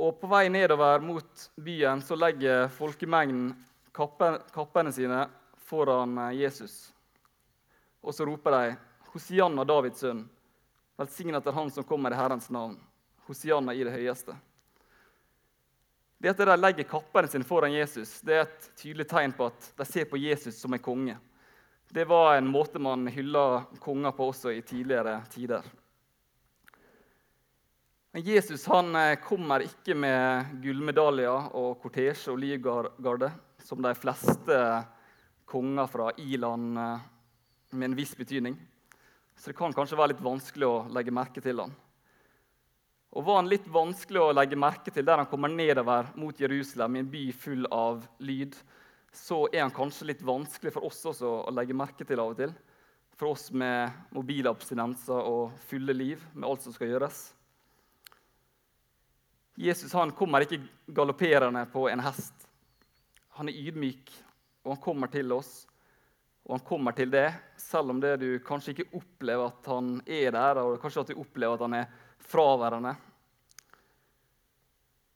Og 0.03 0.17
På 0.19 0.27
vei 0.27 0.49
nedover 0.51 0.99
mot 0.99 1.45
byen 1.55 2.01
så 2.03 2.17
legger 2.19 2.67
folkemengden 2.75 3.53
kappene 3.95 4.91
sine 4.91 5.21
foran 5.63 6.17
Jesus. 6.35 6.91
Og 8.03 8.11
så 8.11 8.25
roper 8.27 8.51
de, 8.51 8.75
'Hosianna, 9.13 9.63
Davids 9.63 10.03
sønn', 10.03 10.25
velsignet 10.97 11.47
er 11.47 11.51
Han 11.51 11.71
som 11.71 11.83
kommer 11.83 12.11
i 12.11 12.15
Herrens 12.19 12.49
navn. 12.49 12.75
Hosianna 13.27 13.73
i 13.73 13.83
det 13.83 13.93
høyeste. 13.93 14.35
Det 16.19 16.29
at 16.29 16.37
de 16.37 16.57
legger 16.57 16.83
kappene 16.83 17.27
sine 17.27 17.47
foran 17.47 17.73
Jesus, 17.73 18.19
det 18.21 18.33
er 18.33 18.41
et 18.41 18.71
tydelig 18.75 19.07
tegn 19.07 19.31
på 19.31 19.45
at 19.45 19.71
de 19.77 19.85
ser 19.85 20.05
på 20.05 20.17
Jesus 20.17 20.55
som 20.59 20.73
en 20.73 20.79
konge. 20.79 21.17
Det 21.87 22.05
var 22.05 22.35
en 22.35 22.47
måte 22.47 22.79
man 22.79 23.07
hylla 23.07 23.63
konger 23.79 24.11
på 24.11 24.27
også 24.33 24.51
i 24.51 24.61
tidligere 24.61 25.21
tider. 25.29 25.63
Men 28.13 28.21
Jesus 28.21 28.65
han 28.69 28.95
eh, 28.95 29.15
kommer 29.15 29.63
ikke 29.65 29.95
med 29.97 30.59
gullmedaljer 30.61 31.47
og 31.57 31.79
kortesje 31.81 32.29
og 32.29 32.37
livgarde, 32.43 33.31
som 33.65 33.81
de 33.81 33.89
fleste 33.97 34.57
konger 35.49 35.89
fra 35.89 36.11
i-land 36.21 36.77
eh, 36.77 37.07
med 37.73 37.87
en 37.87 37.97
viss 37.97 38.13
betydning. 38.13 38.59
Så 39.33 39.49
det 39.49 39.57
kan 39.57 39.73
kanskje 39.73 39.97
være 39.97 40.13
litt 40.13 40.21
vanskelig 40.21 40.69
å 40.69 40.85
legge 40.93 41.15
merke 41.15 41.41
til 41.41 41.63
ham. 41.63 41.73
Og 43.17 43.25
var 43.25 43.41
han 43.41 43.49
litt 43.49 43.65
vanskelig 43.73 44.21
å 44.21 44.31
legge 44.37 44.61
merke 44.61 44.93
til 44.93 45.09
der 45.09 45.23
han 45.23 45.33
kommer 45.33 45.49
nedover 45.49 46.13
mot 46.13 46.37
Jerusalem, 46.37 47.01
i 47.01 47.01
en 47.07 47.11
by 47.17 47.25
full 47.33 47.65
av 47.73 48.05
lyd, 48.21 48.53
så 49.09 49.47
er 49.49 49.65
han 49.65 49.73
kanskje 49.73 50.13
litt 50.13 50.21
vanskelig 50.21 50.77
for 50.77 50.85
oss 50.85 51.01
også 51.09 51.39
å 51.49 51.53
legge 51.57 51.81
merke 51.81 52.05
til 52.05 52.21
av 52.21 52.37
og 52.37 52.43
til. 52.45 52.53
For 53.17 53.33
oss 53.33 53.49
med 53.49 54.13
mobilabstinenser 54.13 55.33
og 55.33 55.57
fulle 55.65 55.97
liv 55.97 56.21
med 56.35 56.51
alt 56.53 56.61
som 56.61 56.77
skal 56.77 56.93
gjøres. 56.93 57.31
Jesus 59.55 59.93
han 59.93 60.11
kommer 60.11 60.45
ikke 60.45 60.61
galopperende 60.87 61.65
på 61.69 61.85
en 61.89 62.01
hest. 62.01 62.47
Han 63.37 63.49
er 63.49 63.57
ydmyk, 63.57 64.09
og 64.63 64.75
han 64.75 64.81
kommer 64.81 65.11
til 65.13 65.31
oss. 65.35 65.63
Og 66.43 66.57
han 66.57 66.65
kommer 66.67 66.91
til 66.97 67.11
det, 67.13 67.29
selv 67.57 67.93
om 67.93 68.01
det 68.03 68.17
du 68.19 68.27
kanskje 68.43 68.73
ikke 68.73 68.99
opplever 68.99 69.47
at 69.47 69.69
han 69.71 69.95
er 70.05 70.33
der, 70.35 70.59
og 70.59 70.79
kanskje 70.81 71.05
at 71.05 71.11
du 71.13 71.21
opplever 71.21 71.55
at 71.55 71.63
han 71.63 71.77
er 71.77 71.91
fraværende. 72.19 72.95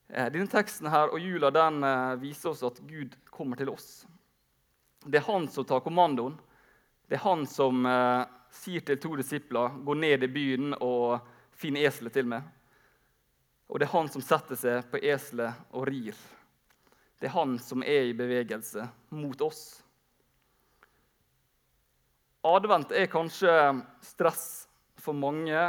Eh, 0.08 0.30
denne 0.32 0.48
teksten 0.48 0.88
her 0.88 1.12
og 1.12 1.20
jula 1.20 1.52
den 1.52 1.82
eh, 1.84 2.14
viser 2.22 2.54
oss 2.54 2.64
at 2.64 2.80
Gud 2.88 3.18
kommer 3.34 3.60
til 3.60 3.74
oss. 3.74 4.06
Det 5.04 5.20
er 5.20 5.28
han 5.28 5.50
som 5.52 5.66
tar 5.68 5.84
kommandoen. 5.84 6.38
Det 7.08 7.18
er 7.18 7.26
han 7.26 7.44
som 7.50 7.84
eh, 7.86 8.24
sier 8.54 8.86
til 8.88 9.02
to 9.04 9.16
disipler 9.20 9.76
gå 9.84 9.98
ned 10.00 10.24
i 10.24 10.32
byen 10.32 10.78
og 10.80 11.20
finn 11.58 11.76
eselet 11.80 12.16
til 12.16 12.30
meg. 12.30 12.48
Og 13.68 13.80
det 13.80 13.88
er 13.88 13.96
han 13.96 14.10
som 14.12 14.24
setter 14.24 14.60
seg 14.60 14.88
på 14.92 15.02
eselet 15.04 15.68
og 15.76 15.88
rir. 15.90 16.16
Det 17.20 17.28
er 17.28 17.36
han 17.36 17.58
som 17.60 17.84
er 17.84 18.12
i 18.12 18.16
bevegelse 18.16 18.86
mot 19.18 19.42
oss. 19.44 19.82
Advent 22.48 22.94
er 22.96 23.12
kanskje 23.12 23.52
stress 24.06 24.48
for 25.02 25.18
mange 25.18 25.66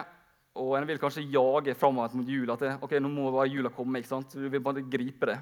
og 0.58 0.74
en 0.74 0.86
vil 0.88 0.98
kanskje 1.00 1.26
jage 1.30 1.74
framover 1.78 2.16
mot 2.18 2.28
jula. 2.28 2.56
At 2.56 2.64
det, 2.64 2.72
ok, 2.82 2.96
nå 3.02 3.10
må 3.12 3.30
bare 3.34 3.50
jula 3.50 3.70
komme. 3.74 4.00
ikke 4.00 4.10
sant? 4.10 4.34
Du 4.34 4.48
vil 4.50 4.62
bare 4.62 4.82
gripe 4.90 5.30
det. 5.30 5.38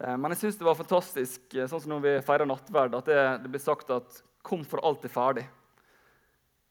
Eh, 0.00 0.16
men 0.18 0.34
jeg 0.34 0.42
syns 0.42 0.58
det 0.58 0.66
var 0.66 0.78
fantastisk, 0.78 1.44
eh, 1.54 1.68
sånn 1.70 1.84
som 1.84 1.94
når 1.94 2.06
vi 2.06 2.14
feirer 2.26 2.50
nattverd, 2.50 2.96
at 2.98 3.10
det, 3.10 3.20
det 3.44 3.52
blir 3.52 3.62
sagt 3.62 3.92
at 3.94 4.22
'kom 4.42 4.64
for 4.64 4.82
alt 4.84 5.04
er 5.04 5.14
ferdig'. 5.14 5.46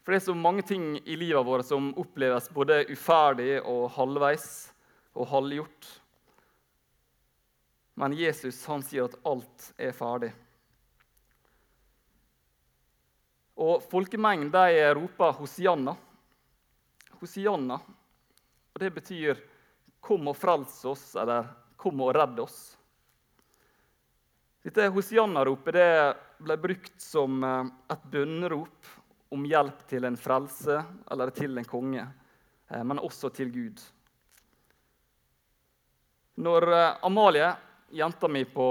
For 0.03 0.11
det 0.11 0.19
er 0.19 0.25
så 0.25 0.35
mange 0.35 0.65
ting 0.67 0.97
i 1.07 1.15
livet 1.15 1.45
vårt 1.47 1.65
som 1.65 1.93
oppleves 1.99 2.49
både 2.51 2.81
uferdig 2.91 3.61
og 3.61 3.85
halvveis 3.95 4.47
og 5.15 5.29
halvgjort. 5.31 5.89
Men 7.95 8.15
Jesus 8.17 8.59
han 8.67 8.83
sier 8.83 9.07
at 9.07 9.15
alt 9.29 9.69
er 9.79 9.95
ferdig. 9.95 10.33
Og 13.63 13.83
Folkemengden 13.85 14.51
de 14.51 14.93
roper 14.97 15.37
Hosianna. 15.37 15.93
Hosianna. 17.21 17.79
Og 18.73 18.79
det 18.81 18.89
betyr 18.93 19.37
'kom 20.01 20.27
og 20.27 20.35
frels 20.35 20.83
oss' 20.85 21.15
eller 21.21 21.47
'kom 21.77 22.01
og 22.01 22.15
redd 22.15 22.39
oss'. 22.39 22.75
Dette 24.63 24.89
Hosianna-ropet 24.89 26.17
ble 26.39 26.57
brukt 26.57 27.01
som 27.01 27.43
eh, 27.43 27.65
et 27.91 28.03
bønnerop 28.11 28.87
om 29.33 29.45
hjelp 29.49 29.81
til 29.89 30.05
en 30.05 30.17
frelse 30.19 30.77
eller 31.11 31.31
til 31.33 31.57
en 31.57 31.67
konge, 31.67 32.05
eh, 32.69 32.83
men 32.85 33.01
også 33.01 33.31
til 33.33 33.49
Gud. 33.53 33.81
Når 36.45 36.67
eh, 36.69 37.05
Amalie, 37.05 37.49
jenta 37.93 38.29
mi 38.29 38.43
på 38.45 38.67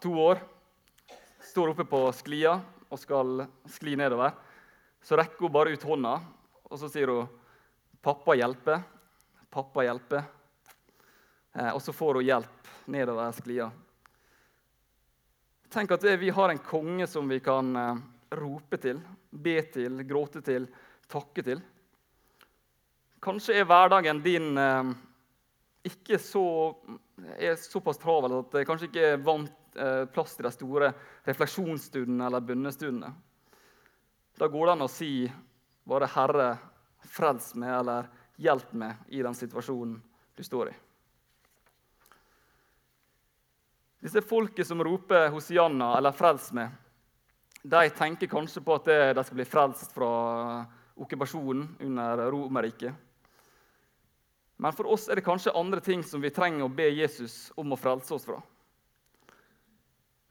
to 0.00 0.12
år, 0.24 0.40
står 1.50 1.72
oppe 1.72 1.84
på 1.88 2.02
sklia 2.16 2.56
og 2.88 3.00
skal 3.00 3.44
skli 3.68 3.96
nedover, 4.00 4.32
så 5.04 5.16
rekker 5.20 5.44
hun 5.46 5.54
bare 5.54 5.72
ut 5.76 5.86
hånda, 5.88 6.16
og 6.68 6.80
så 6.80 6.88
sier 6.92 7.12
hun 7.12 7.28
'Pappa 8.02 8.36
hjelper', 8.36 8.82
'Pappa 9.50 9.82
hjelper'. 9.84 10.24
Eh, 11.52 11.70
og 11.74 11.82
så 11.82 11.92
får 11.92 12.20
hun 12.20 12.24
hjelp 12.24 12.68
nedover 12.86 13.32
sklia. 13.32 13.70
Tenk 15.68 15.90
at 15.92 16.04
vi 16.20 16.30
har 16.30 16.48
en 16.48 16.58
konge 16.58 17.06
som 17.06 17.28
vi 17.28 17.40
kan 17.40 17.76
rope 18.36 18.78
til, 18.80 19.00
be 19.30 19.60
til, 19.72 20.02
gråte 20.08 20.42
til, 20.44 20.68
takke 21.08 21.44
til. 21.44 21.60
Kanskje 23.24 23.58
er 23.58 23.68
hverdagen 23.68 24.20
din 24.22 24.58
eh, 24.58 24.90
ikke 25.88 26.18
så, 26.22 26.44
er 27.38 27.56
såpass 27.60 27.98
travel 27.98 28.38
at 28.40 28.52
det 28.54 28.66
kanskje 28.68 28.90
ikke 28.90 29.06
er 29.14 29.22
vant 29.24 29.78
eh, 29.78 30.04
plass 30.12 30.36
til 30.36 30.46
de 30.46 30.52
store 30.54 30.92
refleksjonsstundene 31.26 32.28
eller 32.28 32.44
bønnestundene. 32.44 33.12
Da 34.38 34.46
går 34.46 34.68
det 34.68 34.74
an 34.76 34.86
å 34.86 34.90
si 34.92 35.12
bare 35.88 36.06
'Herre, 36.06 36.50
frels 37.08 37.54
meg 37.58 37.72
eller 37.80 38.10
hjelp 38.38 38.72
meg 38.76 39.08
i 39.08 39.22
den 39.24 39.34
situasjonen 39.34 39.96
du 40.36 40.42
står 40.44 40.70
i. 40.70 40.74
Disse 44.04 44.22
folket 44.22 44.66
som 44.66 44.82
roper 44.84 45.30
'Hosianna' 45.30 45.96
eller 45.98 46.12
'frels 46.12 46.52
meg', 46.52 46.70
de 47.68 47.90
tenker 47.96 48.30
kanskje 48.30 48.62
på 48.64 48.76
at 48.78 48.88
de 48.88 49.24
skal 49.24 49.38
bli 49.38 49.46
frelst 49.48 49.92
fra 49.94 50.10
okkupasjonen 50.98 51.66
under 51.84 52.24
Romerriket. 52.32 52.94
Men 54.58 54.74
for 54.74 54.90
oss 54.90 55.06
er 55.06 55.20
det 55.20 55.26
kanskje 55.26 55.54
andre 55.54 55.82
ting 55.84 56.02
som 56.02 56.22
vi 56.22 56.32
trenger 56.34 56.66
å 56.66 56.72
be 56.72 56.88
Jesus 56.90 57.52
om 57.56 57.74
å 57.74 57.78
frelse 57.78 58.14
oss 58.16 58.26
fra. 58.26 58.40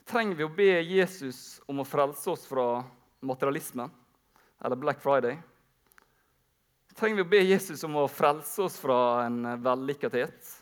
Trenger 0.07 0.39
vi 0.39 0.47
å 0.47 0.55
be 0.55 0.71
Jesus 0.81 1.61
om 1.67 1.79
å 1.79 1.87
frelse 1.87 2.31
oss 2.31 2.43
fra 2.47 2.81
materialismen 3.23 3.93
eller 4.63 4.79
Black 4.79 4.99
Friday? 5.03 5.37
trenger 6.97 7.19
vi 7.19 7.25
å 7.25 7.29
be 7.29 7.43
Jesus 7.45 7.83
om 7.85 7.97
å 8.01 8.07
frelse 8.09 8.63
oss 8.65 8.77
fra 8.81 9.27
en 9.27 9.43
vellykkethet. 9.61 10.53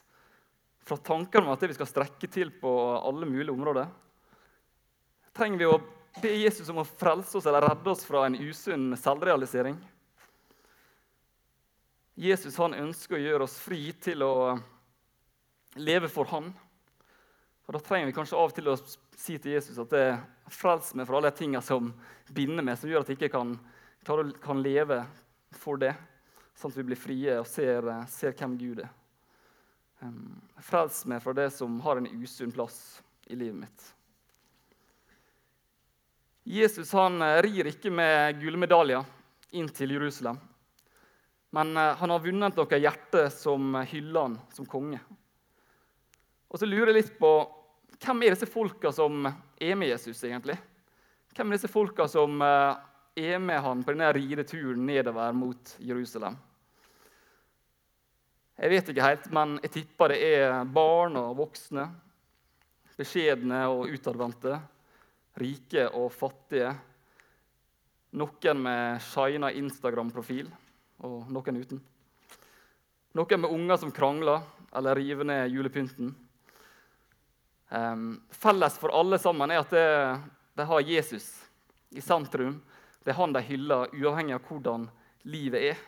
Fra 0.86 0.98
tankene 1.00 1.48
om 1.48 1.54
at 1.54 1.64
vi 1.64 1.78
skal 1.78 1.88
strekke 1.90 2.28
til 2.32 2.52
på 2.60 2.72
alle 3.00 3.28
mulige 3.30 3.54
områder. 3.54 3.88
Trenger 5.36 5.62
vi 5.62 5.70
å 5.70 5.80
be 6.22 6.32
Jesus 6.38 6.70
om 6.70 6.80
å 6.82 6.88
frelse 6.88 7.38
oss 7.38 7.46
eller 7.46 7.66
redde 7.68 7.92
oss 7.92 8.06
fra 8.08 8.26
en 8.26 8.38
usunn 8.40 8.94
selvrealisering. 9.00 9.76
Jesus 12.16 12.56
han 12.62 12.78
ønsker 12.78 13.18
å 13.18 13.24
gjøre 13.24 13.48
oss 13.48 13.58
fri 13.60 13.90
til 14.00 14.24
å 14.24 14.56
leve 15.76 16.08
for 16.12 16.30
Han. 16.32 16.54
Og 17.66 17.74
Da 17.74 17.82
trenger 17.82 18.08
vi 18.08 18.16
kanskje 18.16 18.38
av 18.40 18.52
og 18.52 18.56
til 18.56 18.70
å 18.72 18.78
si 19.18 19.38
til 19.42 19.56
Jesus 19.58 19.80
at 19.82 19.92
det 19.92 20.08
frels 20.54 20.94
meg 20.96 21.08
fra 21.10 21.18
alle 21.18 21.32
de 21.34 21.40
tingene 21.42 21.64
som 21.66 21.90
binder 22.32 22.64
meg, 22.64 22.78
som 22.80 22.90
gjør 22.90 23.04
at 23.04 23.12
jeg 23.12 23.20
ikke 23.20 23.34
kan, 23.34 23.56
kan 24.44 24.62
leve 24.64 25.02
for 25.58 25.82
det, 25.82 25.96
sånn 26.56 26.72
at 26.72 26.78
vi 26.80 26.88
blir 26.92 27.00
frie 27.00 27.40
og 27.42 27.50
ser, 27.50 27.90
ser 28.12 28.38
hvem 28.38 28.56
Gud 28.60 28.84
er. 28.86 28.94
Frels 30.64 31.02
meg 31.10 31.24
fra 31.24 31.34
det 31.36 31.50
som 31.56 31.80
har 31.84 32.00
en 32.00 32.12
usunn 32.22 32.54
plass 32.54 33.02
i 33.28 33.36
livet 33.36 33.66
mitt. 33.66 33.92
Jesus 36.46 36.92
han 36.94 37.22
eh, 37.22 37.42
rir 37.42 37.72
ikke 37.72 37.90
med 37.90 38.38
gullmedaljer 38.38 39.02
inn 39.58 39.70
til 39.74 39.96
Jerusalem. 39.96 40.38
Men 41.58 41.72
eh, 41.74 41.96
han 41.98 42.14
har 42.14 42.22
vunnet 42.22 42.60
noen 42.60 42.82
hjerter 42.84 43.32
som 43.34 43.80
hyller 43.90 44.28
han 44.28 44.36
som 44.54 44.68
konge. 44.70 45.00
Og 46.54 46.62
så 46.62 46.70
lurer 46.70 46.94
jeg 46.94 47.00
litt 47.00 47.16
på 47.18 47.32
hvem 47.96 48.22
er 48.22 48.36
disse 48.36 48.50
folka 48.52 48.92
som 48.94 49.26
er 49.26 49.78
med 49.80 49.90
Jesus, 49.90 50.22
egentlig? 50.28 50.58
Hvem 51.34 51.50
er 51.50 51.58
disse 51.58 51.72
folka 51.72 52.06
som 52.12 52.38
eh, 52.46 52.78
er 53.26 53.42
med 53.42 53.64
han 53.66 53.82
på 53.82 53.96
denne 53.96 54.12
rideturen 54.14 54.86
nedover 54.86 55.34
mot 55.34 55.74
Jerusalem? 55.82 56.38
Jeg 58.56 58.72
vet 58.72 58.94
ikke 58.94 59.10
helt, 59.10 59.26
men 59.36 59.58
jeg 59.66 59.74
tipper 59.74 60.14
det 60.14 60.22
er 60.30 60.62
barn 60.70 61.18
og 61.20 61.34
voksne. 61.42 61.90
Beskjedne 62.96 63.66
og 63.74 63.90
utadvendte. 63.92 64.62
Rike 65.36 65.90
og 65.92 66.12
fattige. 66.16 66.70
Noen 68.16 68.62
med 68.64 69.02
shina 69.04 69.50
Instagram-profil, 69.52 70.48
og 71.04 71.26
noen 71.28 71.58
uten. 71.60 71.82
Noen 73.16 73.42
med 73.44 73.52
unger 73.52 73.80
som 73.82 73.92
krangler 73.96 74.46
eller 74.76 74.96
river 74.96 75.28
ned 75.28 75.52
julepynten. 75.52 76.14
Felles 78.32 78.78
for 78.80 78.96
alle 78.96 79.20
sammen 79.20 79.52
er 79.52 79.64
at 79.64 79.76
de 80.56 80.68
har 80.70 80.88
Jesus 80.88 81.28
i 81.92 82.04
sentrum. 82.04 82.62
Det 83.04 83.12
er 83.12 83.20
han 83.20 83.36
de 83.36 83.42
hyller, 83.44 83.92
uavhengig 83.92 84.38
av 84.38 84.48
hvordan 84.48 84.88
livet 85.28 85.68
er. 85.74 85.84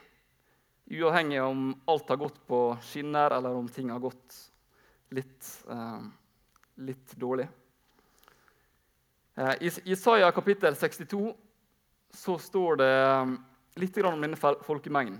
Uavhengig 0.92 1.39
av 1.39 1.51
om 1.51 1.63
alt 1.88 2.12
har 2.12 2.20
gått 2.20 2.42
på 2.48 2.62
skinner, 2.84 3.32
eller 3.39 3.56
om 3.56 3.68
ting 3.72 3.92
har 3.92 4.04
gått 4.04 4.36
litt, 5.16 5.48
litt 6.84 7.16
dårlig. 7.16 7.48
Uh, 9.38 9.53
I 9.62 9.72
Isaiah 9.86 10.32
kapittel 10.32 10.75
62 10.75 11.36
så 12.13 12.38
står 12.38 12.75
det 12.75 12.94
um, 13.22 13.36
litt 13.75 13.98
om 13.98 14.22
denne 14.22 14.38
folkemengden 14.39 15.20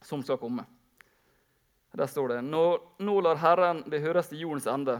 som 0.00 0.22
skal 0.22 0.38
komme. 0.40 0.64
Der 1.92 2.06
står 2.06 2.28
det 2.28 2.42
Nå, 2.42 2.62
nå 2.98 3.20
lar 3.20 3.36
Herren 3.40 3.82
det 3.90 4.00
høres 4.00 4.28
til 4.28 4.40
jordens 4.44 4.68
ende. 4.68 4.98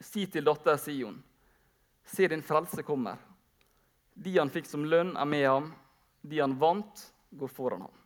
Si 0.00 0.24
til 0.32 0.44
datter 0.44 0.76
Sion, 0.80 1.18
se 2.04 2.28
din 2.28 2.42
frelse 2.44 2.82
kommer. 2.82 3.20
De 4.14 4.38
han 4.38 4.52
fikk 4.52 4.68
som 4.68 4.84
lønn, 4.84 5.12
er 5.16 5.28
med 5.28 5.44
ham. 5.44 5.70
De 6.20 6.40
han 6.40 6.56
vant, 6.60 7.04
går 7.30 7.52
foran 7.52 7.84
ham. 7.84 7.96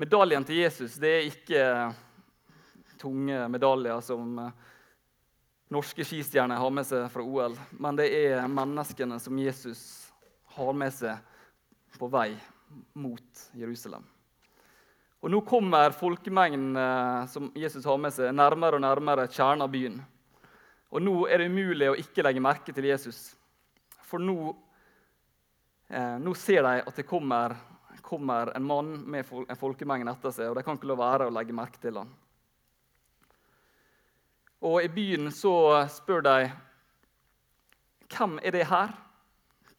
Medaljen 0.00 0.44
til 0.48 0.60
Jesus 0.62 1.00
det 1.00 1.10
er 1.16 1.28
ikke 1.28 1.64
tunge 3.00 3.40
medaljer 3.48 4.00
som 4.04 4.38
eh, 4.38 4.68
norske 5.70 6.04
skistjerner 6.04 6.58
har 6.58 6.70
med 6.74 6.86
seg 6.86 7.06
fra 7.12 7.22
OL, 7.22 7.54
men 7.78 7.98
det 7.98 8.08
er 8.10 8.48
menneskene 8.50 9.20
som 9.22 9.38
Jesus 9.38 9.82
har 10.56 10.72
med 10.74 10.94
seg 10.94 11.98
på 11.98 12.08
vei 12.10 12.32
mot 12.98 13.44
Jerusalem. 13.54 14.02
Og 15.20 15.28
Nå 15.30 15.42
kommer 15.44 15.92
folkemengden 15.92 16.76
eh, 16.80 17.26
som 17.28 17.50
Jesus 17.54 17.84
har 17.84 17.98
med 18.00 18.14
seg, 18.16 18.32
nærmere 18.32 18.78
og 18.78 18.84
nærmere 18.86 19.28
kjernen 19.28 19.66
av 19.66 19.72
byen. 19.72 19.98
Og 20.90 21.04
Nå 21.04 21.14
er 21.28 21.42
det 21.42 21.50
umulig 21.52 21.90
å 21.90 21.98
ikke 22.00 22.24
legge 22.24 22.42
merke 22.42 22.74
til 22.74 22.88
Jesus. 22.88 23.20
For 24.08 24.22
nå, 24.22 24.54
eh, 25.92 26.16
nå 26.18 26.34
ser 26.34 26.64
de 26.66 26.80
at 26.82 26.96
det 26.98 27.06
kommer, 27.06 27.54
kommer, 28.02 28.50
en 28.56 28.66
mann 28.66 28.96
med 29.12 29.28
en 29.44 29.60
folkemengde 29.60 30.16
etter 30.16 30.34
seg, 30.34 30.50
og 30.50 30.58
de 30.58 30.64
kan 30.66 30.80
ikke 30.80 30.90
la 30.90 30.98
være 30.98 31.28
å 31.28 31.36
legge 31.36 31.54
merke 31.54 31.82
til 31.82 32.00
han. 32.00 32.10
Og 34.60 34.82
I 34.84 34.90
byen 34.92 35.30
så 35.32 35.52
spør 35.88 36.24
de 36.26 36.50
hvem 38.10 38.38
er 38.42 38.52
det 38.52 38.66
her? 38.66 38.92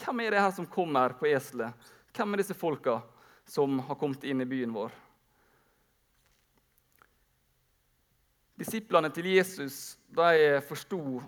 Hvem 0.01 0.23
er 0.23 0.33
det 0.33 0.41
her 0.41 0.53
som 0.55 0.69
kommer 0.69 1.13
på 1.19 1.27
eselet? 1.29 1.75
Hvem 2.15 2.33
er 2.33 2.41
disse 2.41 2.57
folka 2.57 3.01
som 3.45 3.79
har 3.85 3.99
kommet 3.99 4.23
inn 4.23 4.41
i 4.41 4.47
byen 4.49 4.73
vår? 4.73 4.93
Disiplene 8.61 9.09
til 9.13 9.27
Jesus 9.33 9.97
de 10.13 10.59
forsto 10.67 11.21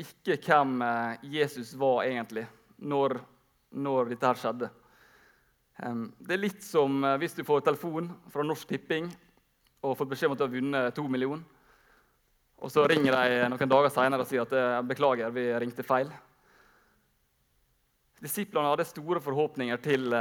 ikke 0.00 0.38
hvem 0.42 0.82
eh, 0.82 1.24
Jesus 1.36 1.74
var 1.78 2.04
egentlig 2.04 2.46
når, 2.82 3.18
når 3.70 4.14
dette 4.14 4.26
her 4.26 4.40
skjedde. 4.40 4.70
Det 5.74 6.34
er 6.34 6.40
litt 6.40 6.64
som 6.64 7.04
eh, 7.04 7.18
hvis 7.22 7.36
du 7.36 7.44
får 7.46 7.66
telefon 7.66 8.10
fra 8.32 8.46
Norsk 8.46 8.70
Tipping 8.70 9.10
og 9.84 9.96
får 9.98 10.10
beskjed 10.10 10.30
om 10.30 10.36
at 10.36 10.40
du 10.40 10.46
har 10.46 10.54
vunnet 10.54 10.96
to 10.96 11.04
millioner. 11.10 11.53
Og 12.62 12.70
så 12.72 12.84
ringer 12.88 13.16
de 13.16 13.48
noen 13.50 13.72
dager 13.72 13.92
senere 13.92 14.24
og 14.24 14.30
sier 14.30 14.44
at 14.44 14.52
eh, 14.54 14.82
'beklager, 14.82 15.30
vi 15.34 15.48
ringte 15.58 15.82
feil'. 15.82 16.12
Disiplene 18.22 18.70
hadde 18.70 18.86
store 18.88 19.20
forhåpninger 19.20 19.76
til, 19.84 20.14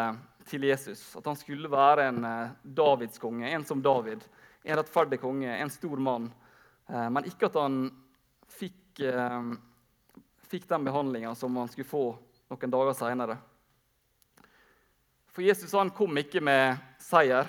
til 0.50 0.64
Jesus. 0.68 1.16
At 1.16 1.26
han 1.30 1.38
skulle 1.40 1.72
være 1.72 2.10
en 2.10 2.26
davidskonge, 2.64 3.48
en 3.48 3.64
som 3.64 3.82
David 3.82 4.26
en 4.64 4.76
rettferdig 4.78 5.20
konge, 5.22 5.58
en 5.58 5.70
stor 5.70 5.98
mann. 5.98 6.32
Eh, 6.88 7.10
men 7.10 7.28
ikke 7.28 7.50
at 7.50 7.58
han 7.60 7.80
fikk, 8.48 9.00
eh, 9.00 9.50
fikk 10.48 10.68
den 10.70 10.86
behandlinga 10.88 11.36
som 11.36 11.56
han 11.58 11.72
skulle 11.72 11.90
få 11.90 12.06
noen 12.52 12.72
dager 12.72 12.96
seinere. 12.98 13.38
For 15.34 15.42
Jesus 15.42 15.72
han 15.74 15.92
kom 15.92 16.18
ikke 16.18 16.42
med 16.42 16.78
seier. 17.02 17.48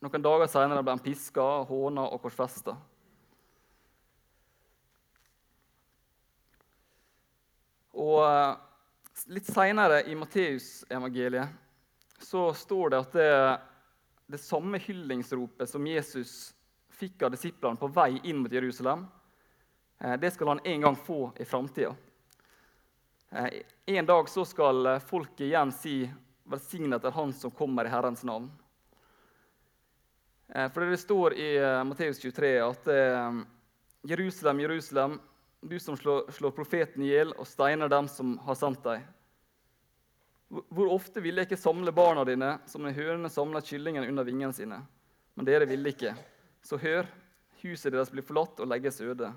Noen 0.00 0.22
dager 0.22 0.48
seinere 0.48 0.84
ble 0.84 0.94
han 0.94 1.04
piska, 1.04 1.46
håna 1.66 2.06
og 2.12 2.22
korsfesta. 2.22 2.76
Og 7.96 8.20
eh, 8.26 8.56
Litt 9.32 9.46
seinere 9.48 10.02
i 10.04 10.14
Matteusevangeliet 10.14 11.48
så 12.20 12.50
står 12.54 12.90
det 12.92 12.98
at 13.00 13.14
det 13.16 13.30
det 14.26 14.40
samme 14.42 14.80
hyllingsropet 14.82 15.70
som 15.70 15.86
Jesus 15.86 16.50
fikk 16.98 17.22
av 17.22 17.30
disiplene 17.30 17.78
på 17.78 17.88
vei 17.94 18.18
inn 18.26 18.40
mot 18.42 18.52
Jerusalem, 18.52 19.04
eh, 20.02 20.16
det 20.20 20.32
skal 20.34 20.50
han 20.50 20.60
en 20.64 20.84
gang 20.84 20.98
få 20.98 21.30
i 21.38 21.46
framtida. 21.46 21.94
Eh, 23.30 23.62
en 23.86 24.06
dag 24.06 24.28
så 24.28 24.44
skal 24.44 24.98
folket 25.00 25.46
igjen 25.46 25.72
si 25.72 26.10
'velsignet 26.44 27.04
er 27.04 27.16
Han 27.16 27.32
som 27.32 27.50
kommer 27.50 27.86
i 27.86 27.88
Herrens 27.88 28.24
navn'. 28.24 28.50
For 30.72 30.80
Det 30.80 30.98
står 31.00 31.32
i 31.34 31.84
Matteus 31.84 32.18
23 32.18 32.60
at 32.60 32.86
Jerusalem, 34.02 34.60
Jerusalem, 34.60 35.20
du 35.60 35.78
som 35.80 35.96
slår, 35.96 36.30
slår 36.30 36.50
profeten 36.54 37.02
i 37.02 37.10
hjel 37.10 37.32
og 37.36 37.46
steiner 37.48 37.90
dem 37.90 38.08
som 38.08 38.36
har 38.46 38.58
sendt 38.58 38.84
deg. 38.84 39.04
Hvor 40.48 40.92
ofte 40.94 41.20
ville 41.24 41.42
jeg 41.42 41.50
ikke 41.50 41.58
samle 41.58 41.92
barna 41.94 42.22
dine 42.26 42.52
som 42.70 42.84
en 42.86 42.94
høne 42.94 43.30
samler 43.32 43.64
kyllingen 43.66 44.06
under 44.06 44.26
vingene 44.26 44.54
sine? 44.54 44.78
Men 45.34 45.48
dere 45.48 45.66
ville 45.66 45.90
ikke. 45.90 46.14
Så 46.62 46.78
hør, 46.80 47.08
huset 47.62 47.92
deres 47.92 48.12
blir 48.12 48.24
forlatt 48.26 48.62
og 48.62 48.70
legges 48.70 49.00
øde. 49.02 49.32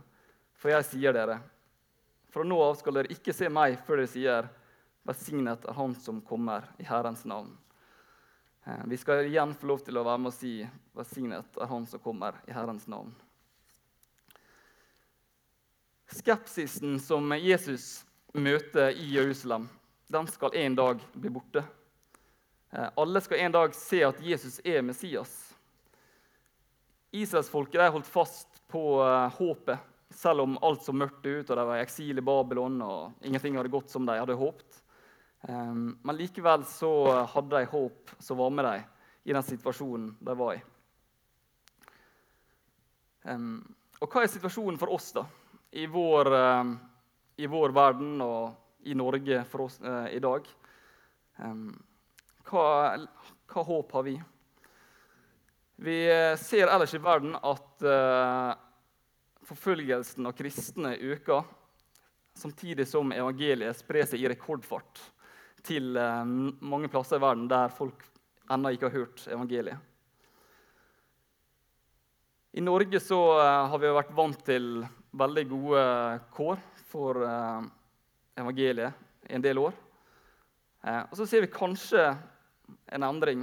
For 0.60 0.71
jeg 0.73 0.86
sier 0.86 1.15
dere, 1.15 1.39
fra 2.29 2.45
nå 2.45 2.60
av 2.62 2.75
skal 2.77 2.99
dere 2.99 3.13
ikke 3.15 3.34
se 3.34 3.49
meg 3.49 3.79
før 3.88 4.03
dere 4.03 4.12
sier, 4.12 4.49
velsignet 5.08 5.65
er 5.65 5.77
Han 5.79 5.95
som 5.97 6.19
kommer 6.21 6.67
i 6.77 6.86
Herrens 6.86 7.23
navn. 7.25 7.55
Eh, 8.65 8.86
vi 8.91 8.99
skal 9.01 9.25
igjen 9.25 9.55
få 9.58 9.71
lov 9.71 9.82
til 9.88 9.97
å 9.97 10.05
være 10.05 10.21
med 10.21 10.29
og 10.29 10.38
si, 10.38 10.53
velsignet 10.93 11.58
er 11.58 11.71
Han 11.71 11.88
som 11.89 12.03
kommer 12.03 12.38
i 12.45 12.53
Herrens 12.53 12.86
navn. 12.91 13.15
Skepsisen 16.10 16.98
som 17.00 17.30
Jesus 17.38 18.06
møter 18.34 18.95
i 18.98 19.12
Jerusalem, 19.13 19.67
den 20.10 20.28
skal 20.28 20.56
en 20.58 20.76
dag 20.76 21.04
bli 21.13 21.30
borte. 21.30 21.62
Eh, 22.74 22.89
alle 22.98 23.22
skal 23.22 23.43
en 23.43 23.54
dag 23.54 23.76
se 23.78 24.02
at 24.08 24.22
Jesus 24.26 24.58
er 24.65 24.82
Messias. 24.82 25.36
Israelsfolket 27.12 27.91
holdt 27.93 28.10
fast 28.10 28.60
på 28.69 29.02
uh, 29.02 29.30
håpet, 29.34 29.80
selv 30.13 30.43
om 30.43 30.58
alt 30.65 30.84
så 30.86 30.93
mørkt 30.93 31.26
ut, 31.26 31.50
og 31.50 31.56
de 31.58 31.63
var 31.65 31.80
i 31.80 31.82
eksil 31.82 32.22
i 32.22 32.26
Babylon 32.26 32.76
og 32.86 33.26
ingenting 33.26 33.58
hadde 33.58 33.72
gått 33.74 33.89
som 33.89 34.06
de 34.06 34.17
hadde 34.17 34.38
håpet. 34.38 34.82
Um, 35.50 35.98
men 36.06 36.19
likevel 36.19 36.65
så 36.69 36.91
hadde 37.34 37.56
de 37.56 37.72
håp 37.72 38.13
som 38.22 38.38
var 38.38 38.54
med 38.54 38.67
dem 38.67 38.86
i 39.30 39.34
den 39.34 39.45
situasjonen 39.45 40.12
de 40.22 40.36
var 40.38 40.58
i. 40.58 40.62
Um, 43.26 43.62
og 44.00 44.13
hva 44.13 44.24
er 44.24 44.32
situasjonen 44.32 44.78
for 44.80 44.93
oss 44.93 45.10
da, 45.17 45.26
i 45.71 45.86
vår, 45.88 46.32
uh, 46.34 46.71
i 47.38 47.47
vår 47.47 47.75
verden 47.75 48.21
og 48.25 48.88
i 48.89 48.95
Norge 48.95 49.43
for 49.51 49.65
oss 49.67 49.75
eh, 49.84 50.15
i 50.15 50.19
dag. 50.23 50.45
Hva, 52.47 52.63
hva, 53.51 53.63
håp 53.67 53.91
har 53.97 54.05
vi? 54.08 54.13
Vi 55.84 55.97
ser 56.39 56.71
ellers 56.71 56.93
i 56.95 57.01
verden 57.03 57.36
at 57.36 57.84
forfølgelsen 59.49 60.27
av 60.29 60.36
kristne 60.38 60.93
øker, 60.95 61.43
samtidig 62.39 62.88
som 62.88 63.12
evangeliet 63.12 63.77
sprer 63.77 64.08
seg 64.08 64.23
i 64.23 64.29
rekordfart 64.32 65.01
til 65.65 65.97
eh, 65.99 66.23
mange 66.25 66.89
plasser 66.91 67.19
i 67.19 67.23
verden 67.23 67.49
der 67.51 67.73
folk 67.73 68.05
ennå 68.49 68.73
ikke 68.73 68.89
har 68.89 69.01
hørt 69.01 69.25
evangeliet. 69.27 69.88
I 72.58 72.63
Norge 72.65 73.01
så 73.03 73.19
eh, 73.39 73.65
har 73.73 73.82
vi 73.82 73.91
vært 73.97 74.15
vant 74.15 74.45
til 74.45 74.69
veldig 75.12 75.45
gode 75.50 75.84
kår 76.36 76.60
for 76.89 77.24
eh, 77.26 77.62
evangeliet 78.39 79.30
i 79.30 79.36
en 79.38 79.43
del 79.43 79.62
år. 79.62 79.74
Og 80.80 81.15
så 81.19 81.26
ser 81.28 81.43
vi 81.43 81.52
kanskje 81.52 82.06
en 82.95 83.04
endring. 83.04 83.41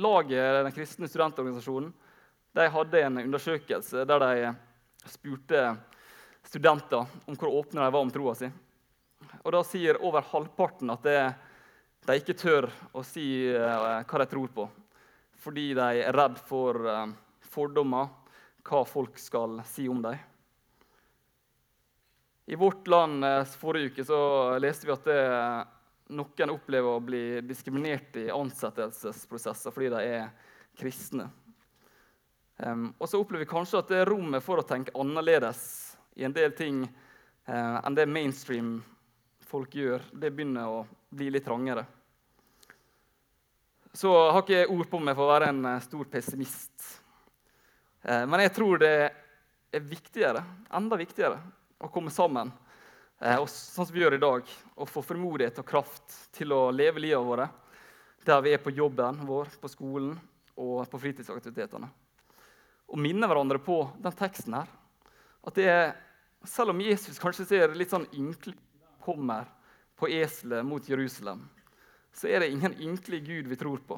Laget, 0.00 0.64
den 0.64 0.72
kristne 0.72 1.08
studentorganisasjonen, 1.08 1.90
de 2.56 2.68
hadde 2.72 3.02
en 3.04 3.18
undersøkelse 3.26 4.06
der 4.08 4.22
de 4.24 4.52
spurte 5.04 5.60
studenter 6.48 7.04
om 7.28 7.36
hvor 7.36 7.58
åpne 7.60 7.84
de 7.84 7.92
var 7.92 8.00
om 8.00 8.12
troa 8.12 8.32
si. 8.38 8.48
Og 9.44 9.52
Da 9.52 9.62
sier 9.68 10.00
over 10.00 10.24
halvparten 10.32 10.94
at 10.96 11.04
det, 11.04 11.20
de 12.08 12.18
ikke 12.18 12.38
tør 12.40 12.70
å 12.96 13.04
si 13.06 13.26
uh, 13.52 14.00
hva 14.00 14.24
de 14.24 14.30
tror 14.32 14.50
på, 14.56 14.66
fordi 15.44 15.68
de 15.76 15.88
er 16.06 16.16
redd 16.16 16.40
for 16.40 16.88
fordommer, 17.52 18.08
hva 18.64 18.84
folk 18.88 19.18
skal 19.20 19.60
si 19.68 19.88
om 19.90 20.00
dem. 20.02 20.31
I 22.46 22.56
Vårt 22.56 22.86
Land 22.86 23.24
uh, 23.24 23.44
forrige 23.44 23.86
uke 23.86 24.04
så 24.04 24.18
leste 24.58 24.86
vi 24.86 24.94
at 24.94 25.04
det, 25.06 25.18
noen 26.12 26.50
opplever 26.50 26.96
å 26.96 27.04
bli 27.04 27.40
diskriminert 27.46 28.18
i 28.18 28.26
ansettelsesprosesser 28.34 29.74
fordi 29.74 29.92
de 29.92 30.00
er 30.16 30.32
kristne. 30.78 31.28
Um, 32.58 32.90
og 32.98 33.08
så 33.08 33.20
opplever 33.22 33.46
vi 33.46 33.52
kanskje 33.52 33.78
at 33.78 33.92
det 33.92 34.02
er 34.02 34.10
rommet 34.10 34.42
for 34.42 34.58
å 34.58 34.66
tenke 34.66 34.94
annerledes 34.98 35.62
i 36.18 36.26
en 36.26 36.34
del 36.34 36.54
ting 36.58 36.82
uh, 36.82 37.78
enn 37.78 37.96
det 37.96 38.10
mainstream 38.10 38.74
folk 39.46 39.74
gjør, 39.78 40.02
det 40.10 40.32
begynner 40.34 40.80
å 40.80 40.84
bli 41.12 41.30
litt 41.30 41.46
trangere. 41.46 41.86
Så 43.92 44.08
jeg 44.08 44.34
har 44.34 44.42
ikke 44.42 44.74
ord 44.74 44.90
på 44.90 45.02
meg 45.04 45.14
for 45.14 45.28
å 45.28 45.32
være 45.34 45.50
en 45.52 45.66
eh, 45.68 45.82
stor 45.84 46.06
pessimist. 46.08 46.86
Men 48.00 48.40
jeg 48.40 48.54
tror 48.56 48.80
det 48.80 48.94
er 49.76 49.84
viktigere, 49.84 50.40
enda 50.72 50.96
viktigere 50.96 51.42
å 51.82 51.90
komme 51.92 52.12
sammen 52.14 52.52
og 53.22 53.46
sånn 53.46 53.86
som 53.86 53.94
vi 53.94 54.02
gjør 54.02 54.16
i 54.16 54.22
dag, 54.22 54.48
og 54.74 54.88
få 54.90 55.02
formodighet 55.06 55.60
og 55.62 55.66
kraft 55.68 56.16
til 56.34 56.54
å 56.56 56.72
leve 56.74 57.02
livet 57.04 57.22
vårt 57.22 57.60
der 58.26 58.42
vi 58.42 58.54
er 58.54 58.62
på 58.62 58.72
jobben 58.74 59.20
vår, 59.26 59.50
på 59.62 59.70
skolen 59.70 60.16
og 60.58 60.82
på 60.90 61.00
fritidsaktivitetene 61.04 61.90
og 62.92 63.00
minne 63.00 63.28
hverandre 63.28 63.60
på 63.62 63.78
den 64.04 64.14
teksten 64.16 64.58
her. 64.58 64.68
At 65.42 65.56
det 65.56 65.68
er, 65.70 65.94
selv 66.44 66.74
om 66.74 66.82
Jesus 66.84 67.20
kanskje 67.20 67.48
ser 67.48 67.76
litt 67.76 67.92
sånn 67.92 68.08
ynkelig 68.12 68.58
kommer 69.02 69.48
på 69.98 70.10
eselet 70.12 70.66
mot 70.66 70.86
Jerusalem, 70.86 71.40
så 72.12 72.28
er 72.28 72.42
det 72.42 72.52
ingen 72.52 72.74
ynkelig 72.76 73.22
Gud 73.24 73.48
vi 73.48 73.58
tror 73.58 73.80
på. 73.86 73.96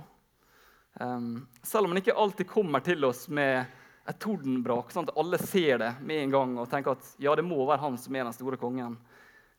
Um, 1.01 1.49
selv 1.67 1.89
om 1.89 1.93
han 1.93 2.01
ikke 2.05 2.15
alltid 2.15 2.47
kommer 2.47 2.85
til 2.87 3.03
oss 3.09 3.27
med 3.27 3.67
et 4.05 4.21
tordenbrak, 4.21 4.93
sånn 4.93 5.09
at 5.09 5.17
alle 5.21 5.41
ser 5.41 5.81
det 5.81 5.91
med 6.05 6.23
en 6.23 6.35
gang 6.35 6.55
og 6.61 6.69
tenker 6.71 6.97
at 6.97 7.11
ja, 7.23 7.35
det 7.37 7.47
må 7.47 7.63
være 7.65 7.83
han 7.87 7.99
som 8.01 8.17
er 8.17 8.27
den 8.27 8.37
store 8.37 8.61
kongen, 8.61 8.99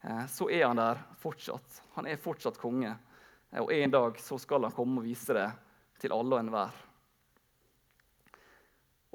uh, 0.06 0.24
så 0.30 0.50
er 0.54 0.68
han 0.68 0.80
der 0.80 1.02
fortsatt. 1.22 1.82
Han 1.98 2.10
er 2.10 2.22
fortsatt 2.22 2.60
konge. 2.62 2.94
Uh, 3.50 3.64
og 3.66 3.74
en 3.74 3.96
dag 3.96 4.20
så 4.22 4.38
skal 4.42 4.68
han 4.68 4.76
komme 4.76 5.02
og 5.02 5.08
vise 5.08 5.34
det 5.38 5.48
til 6.04 6.14
alle 6.14 6.38
og 6.38 6.44
enhver. 6.44 6.84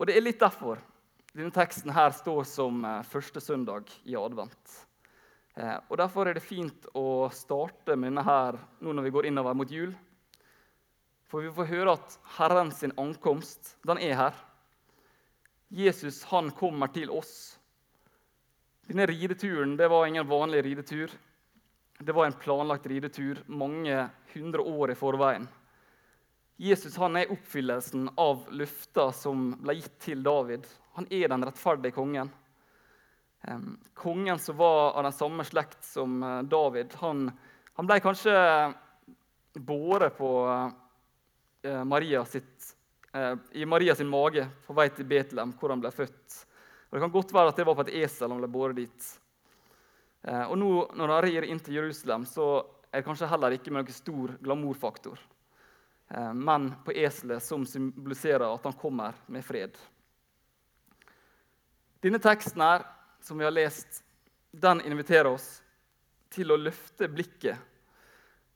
Og 0.01 0.09
Det 0.09 0.16
er 0.16 0.25
litt 0.25 0.40
derfor 0.40 0.81
denne 1.31 1.55
teksten 1.55 1.93
her 1.95 2.11
står 2.11 2.47
som 2.49 2.85
eh, 2.85 3.03
første 3.07 3.40
søndag 3.43 3.90
i 4.03 4.16
advent. 4.19 4.73
Eh, 5.55 5.77
og 5.87 5.99
Derfor 6.01 6.27
er 6.27 6.35
det 6.35 6.43
fint 6.43 6.88
å 6.97 7.29
starte 7.35 7.95
med 7.95 8.11
denne 8.11 8.25
her 8.27 8.59
nå 8.83 8.95
når 8.97 9.07
vi 9.07 9.12
går 9.14 9.29
innover 9.31 9.55
mot 9.55 9.71
jul. 9.71 9.93
For 11.31 11.45
vi 11.45 11.53
får 11.55 11.69
høre 11.71 11.95
at 11.95 12.16
Herren 12.38 12.73
sin 12.75 12.97
ankomst, 12.99 13.77
den 13.87 14.01
er 14.03 14.16
her. 14.19 14.40
Jesus 15.70 16.24
han 16.33 16.50
kommer 16.50 16.90
til 16.90 17.11
oss. 17.14 17.56
Denne 18.90 19.06
rideturen 19.06 19.76
det 19.78 19.87
var 19.88 20.06
ingen 20.06 20.26
vanlig 20.26 20.64
ridetur. 20.66 21.12
Det 21.98 22.12
var 22.16 22.26
en 22.26 22.38
planlagt 22.42 22.88
ridetur 22.90 23.38
mange 23.46 24.09
hundre 24.33 24.64
år 24.66 24.90
i 24.90 24.98
forveien. 24.98 25.46
Jesus 26.61 26.96
han 27.00 27.16
er 27.16 27.30
oppfyllelsen 27.33 28.11
av 28.20 28.48
løfta 28.52 29.06
som 29.16 29.52
ble 29.62 29.78
gitt 29.78 29.94
til 30.11 30.24
David. 30.26 30.66
Han 30.98 31.06
er 31.09 31.30
den 31.30 31.46
rettferdige 31.46 31.94
kongen. 31.96 32.33
Kongen 33.94 34.38
som 34.42 34.59
var 34.59 34.98
av 34.98 35.06
den 35.06 35.16
samme 35.16 35.46
slekt 35.48 35.85
som 35.87 36.22
eh, 36.22 36.42
David, 36.42 36.92
han, 37.00 37.30
han 37.78 37.88
ble 37.88 37.96
kanskje 38.04 38.35
båret 39.56 40.18
på 40.18 40.33
eh, 41.64 41.85
Maria 41.88 42.24
sitt, 42.28 42.74
i 43.53 43.66
Maria 43.66 43.94
sin 43.99 44.11
mage 44.11 44.44
på 44.66 44.75
vei 44.77 44.87
til 44.94 45.09
Betlehem, 45.11 45.51
hvor 45.59 45.73
han 45.73 45.81
ble 45.83 45.90
født. 45.90 46.37
Og 46.90 46.94
Det 46.94 47.01
kan 47.03 47.14
godt 47.14 47.33
være 47.35 47.51
at 47.51 47.59
det 47.59 47.66
var 47.66 47.79
på 47.79 47.85
et 47.88 47.96
esel 48.05 48.31
han 48.31 48.38
ble 48.38 48.51
båret 48.51 48.79
dit. 48.79 49.09
Og 50.46 50.55
nå 50.59 50.70
når 50.94 51.12
han 51.14 51.25
rir 51.25 51.49
inn 51.49 51.59
til 51.59 51.81
Jerusalem, 51.81 52.23
så 52.29 52.61
er 52.90 53.01
det 53.01 53.07
kanskje 53.07 53.29
heller 53.31 53.55
ikke 53.55 53.73
med 53.75 53.87
noen 53.87 53.96
stor 53.96 54.35
glamourfaktor. 54.42 55.18
Eh, 56.11 56.35
men 56.35 56.73
på 56.85 56.92
eselet 56.92 57.42
som 57.42 57.66
symboliserer 57.66 58.46
at 58.55 58.64
han 58.66 58.79
kommer 58.79 59.14
med 59.27 59.44
fred. 59.46 59.77
Denne 62.03 62.18
teksten 62.18 62.62
her, 62.64 62.87
som 63.23 63.38
vi 63.38 63.46
har 63.46 63.55
lest, 63.55 64.03
den 64.51 64.81
inviterer 64.83 65.31
oss 65.31 65.61
til 66.33 66.51
å 66.51 66.59
løfte 66.59 67.11
blikket 67.12 67.59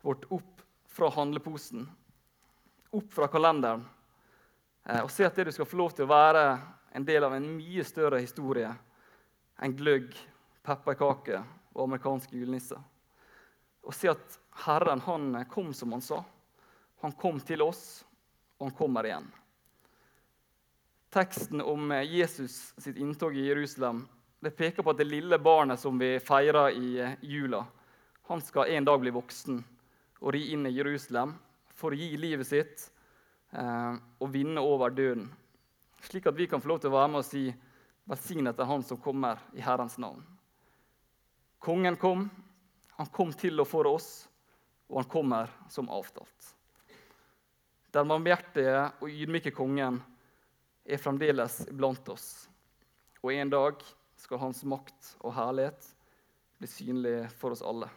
vårt 0.03 0.25
opp 0.35 0.64
fra 0.90 1.11
handleposen, 1.14 1.85
opp 2.95 3.12
fra 3.12 3.29
kalenderen, 3.31 3.85
eh, 3.85 3.93
og 4.85 5.11
se 5.11 5.25
at 5.25 5.37
det 5.37 5.49
du 5.49 5.53
skal 5.57 5.68
få 5.68 5.79
lov 5.81 5.94
til 5.97 6.05
å 6.05 6.12
være 6.12 6.44
en 6.94 7.07
del 7.07 7.25
av 7.25 7.35
en 7.37 7.47
mye 7.57 7.85
større 7.87 8.20
historie 8.20 8.68
enn 9.62 9.77
gløgg, 9.77 10.11
pepperkaker 10.64 11.40
og 11.75 11.87
amerikanske 11.87 12.37
julenisser. 12.37 12.81
Og 13.85 13.94
se 13.97 14.11
at 14.12 14.38
Herren 14.64 15.03
han 15.07 15.31
kom 15.51 15.73
som 15.75 15.92
han 15.92 16.05
sa. 16.05 16.20
Han 17.03 17.12
kom 17.20 17.40
til 17.40 17.64
oss, 17.64 18.05
og 18.59 18.68
han 18.68 18.77
kommer 18.77 19.09
igjen. 19.09 19.27
Teksten 21.14 21.62
om 21.62 21.92
Jesus 22.05 22.73
sitt 22.79 22.97
inntog 22.99 23.37
i 23.37 23.47
Jerusalem 23.47 24.05
det 24.44 24.57
peker 24.59 24.85
på 24.85 24.92
at 24.92 24.99
det 25.01 25.09
lille 25.09 25.38
barnet 25.40 25.81
som 25.81 25.99
vi 25.99 26.18
feirer 26.20 26.75
i 26.77 27.05
jula, 27.25 27.62
han 28.29 28.42
skal 28.44 28.73
en 28.75 28.85
dag 28.85 29.01
bli 29.01 29.12
voksen 29.14 29.62
og 30.20 30.35
ri 30.35 30.51
inn 30.53 30.66
i 30.68 30.73
Jerusalem 30.75 31.33
for 31.77 31.92
å 31.94 31.99
gi 31.99 32.11
livet 32.20 32.49
sitt 32.49 32.85
eh, 32.85 32.93
og 33.55 34.31
vinne 34.35 34.61
over 34.61 34.90
døden. 34.90 35.29
Slik 36.03 36.27
at 36.27 36.37
vi 36.37 36.49
kan 36.51 36.61
få 36.61 36.73
lov 36.73 36.81
til 36.83 36.90
å 36.90 36.97
være 36.99 37.11
med 37.12 37.23
og 37.23 37.29
si 37.29 37.55
'Velsignet 38.05 38.59
er 38.59 38.69
Han 38.69 38.83
som 38.83 38.99
kommer 39.01 39.38
i 39.55 39.61
Herrens 39.61 39.97
navn'. 39.97 40.25
Kongen 41.59 41.97
kom, 41.97 42.31
han 42.99 43.07
kom 43.07 43.33
til 43.33 43.61
og 43.61 43.67
for 43.67 43.87
oss, 43.87 44.29
og 44.90 45.01
han 45.01 45.11
kommer 45.11 45.51
som 45.69 45.88
avtalt. 45.88 46.55
Den 47.95 48.09
barmhjertige 48.09 48.93
og 49.01 49.09
ydmyke 49.09 49.51
kongen 49.55 50.03
er 50.85 51.01
fremdeles 51.01 51.62
blant 51.73 52.09
oss. 52.09 52.49
Og 53.23 53.33
en 53.33 53.51
dag 53.51 53.81
skal 54.21 54.43
hans 54.43 54.64
makt 54.64 55.14
og 55.21 55.35
herlighet 55.35 55.95
bli 56.59 56.69
synlig 56.69 57.31
for 57.38 57.55
oss 57.57 57.62
alle. 57.64 57.88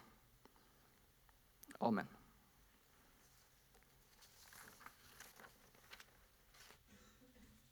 Amen. 1.81 2.16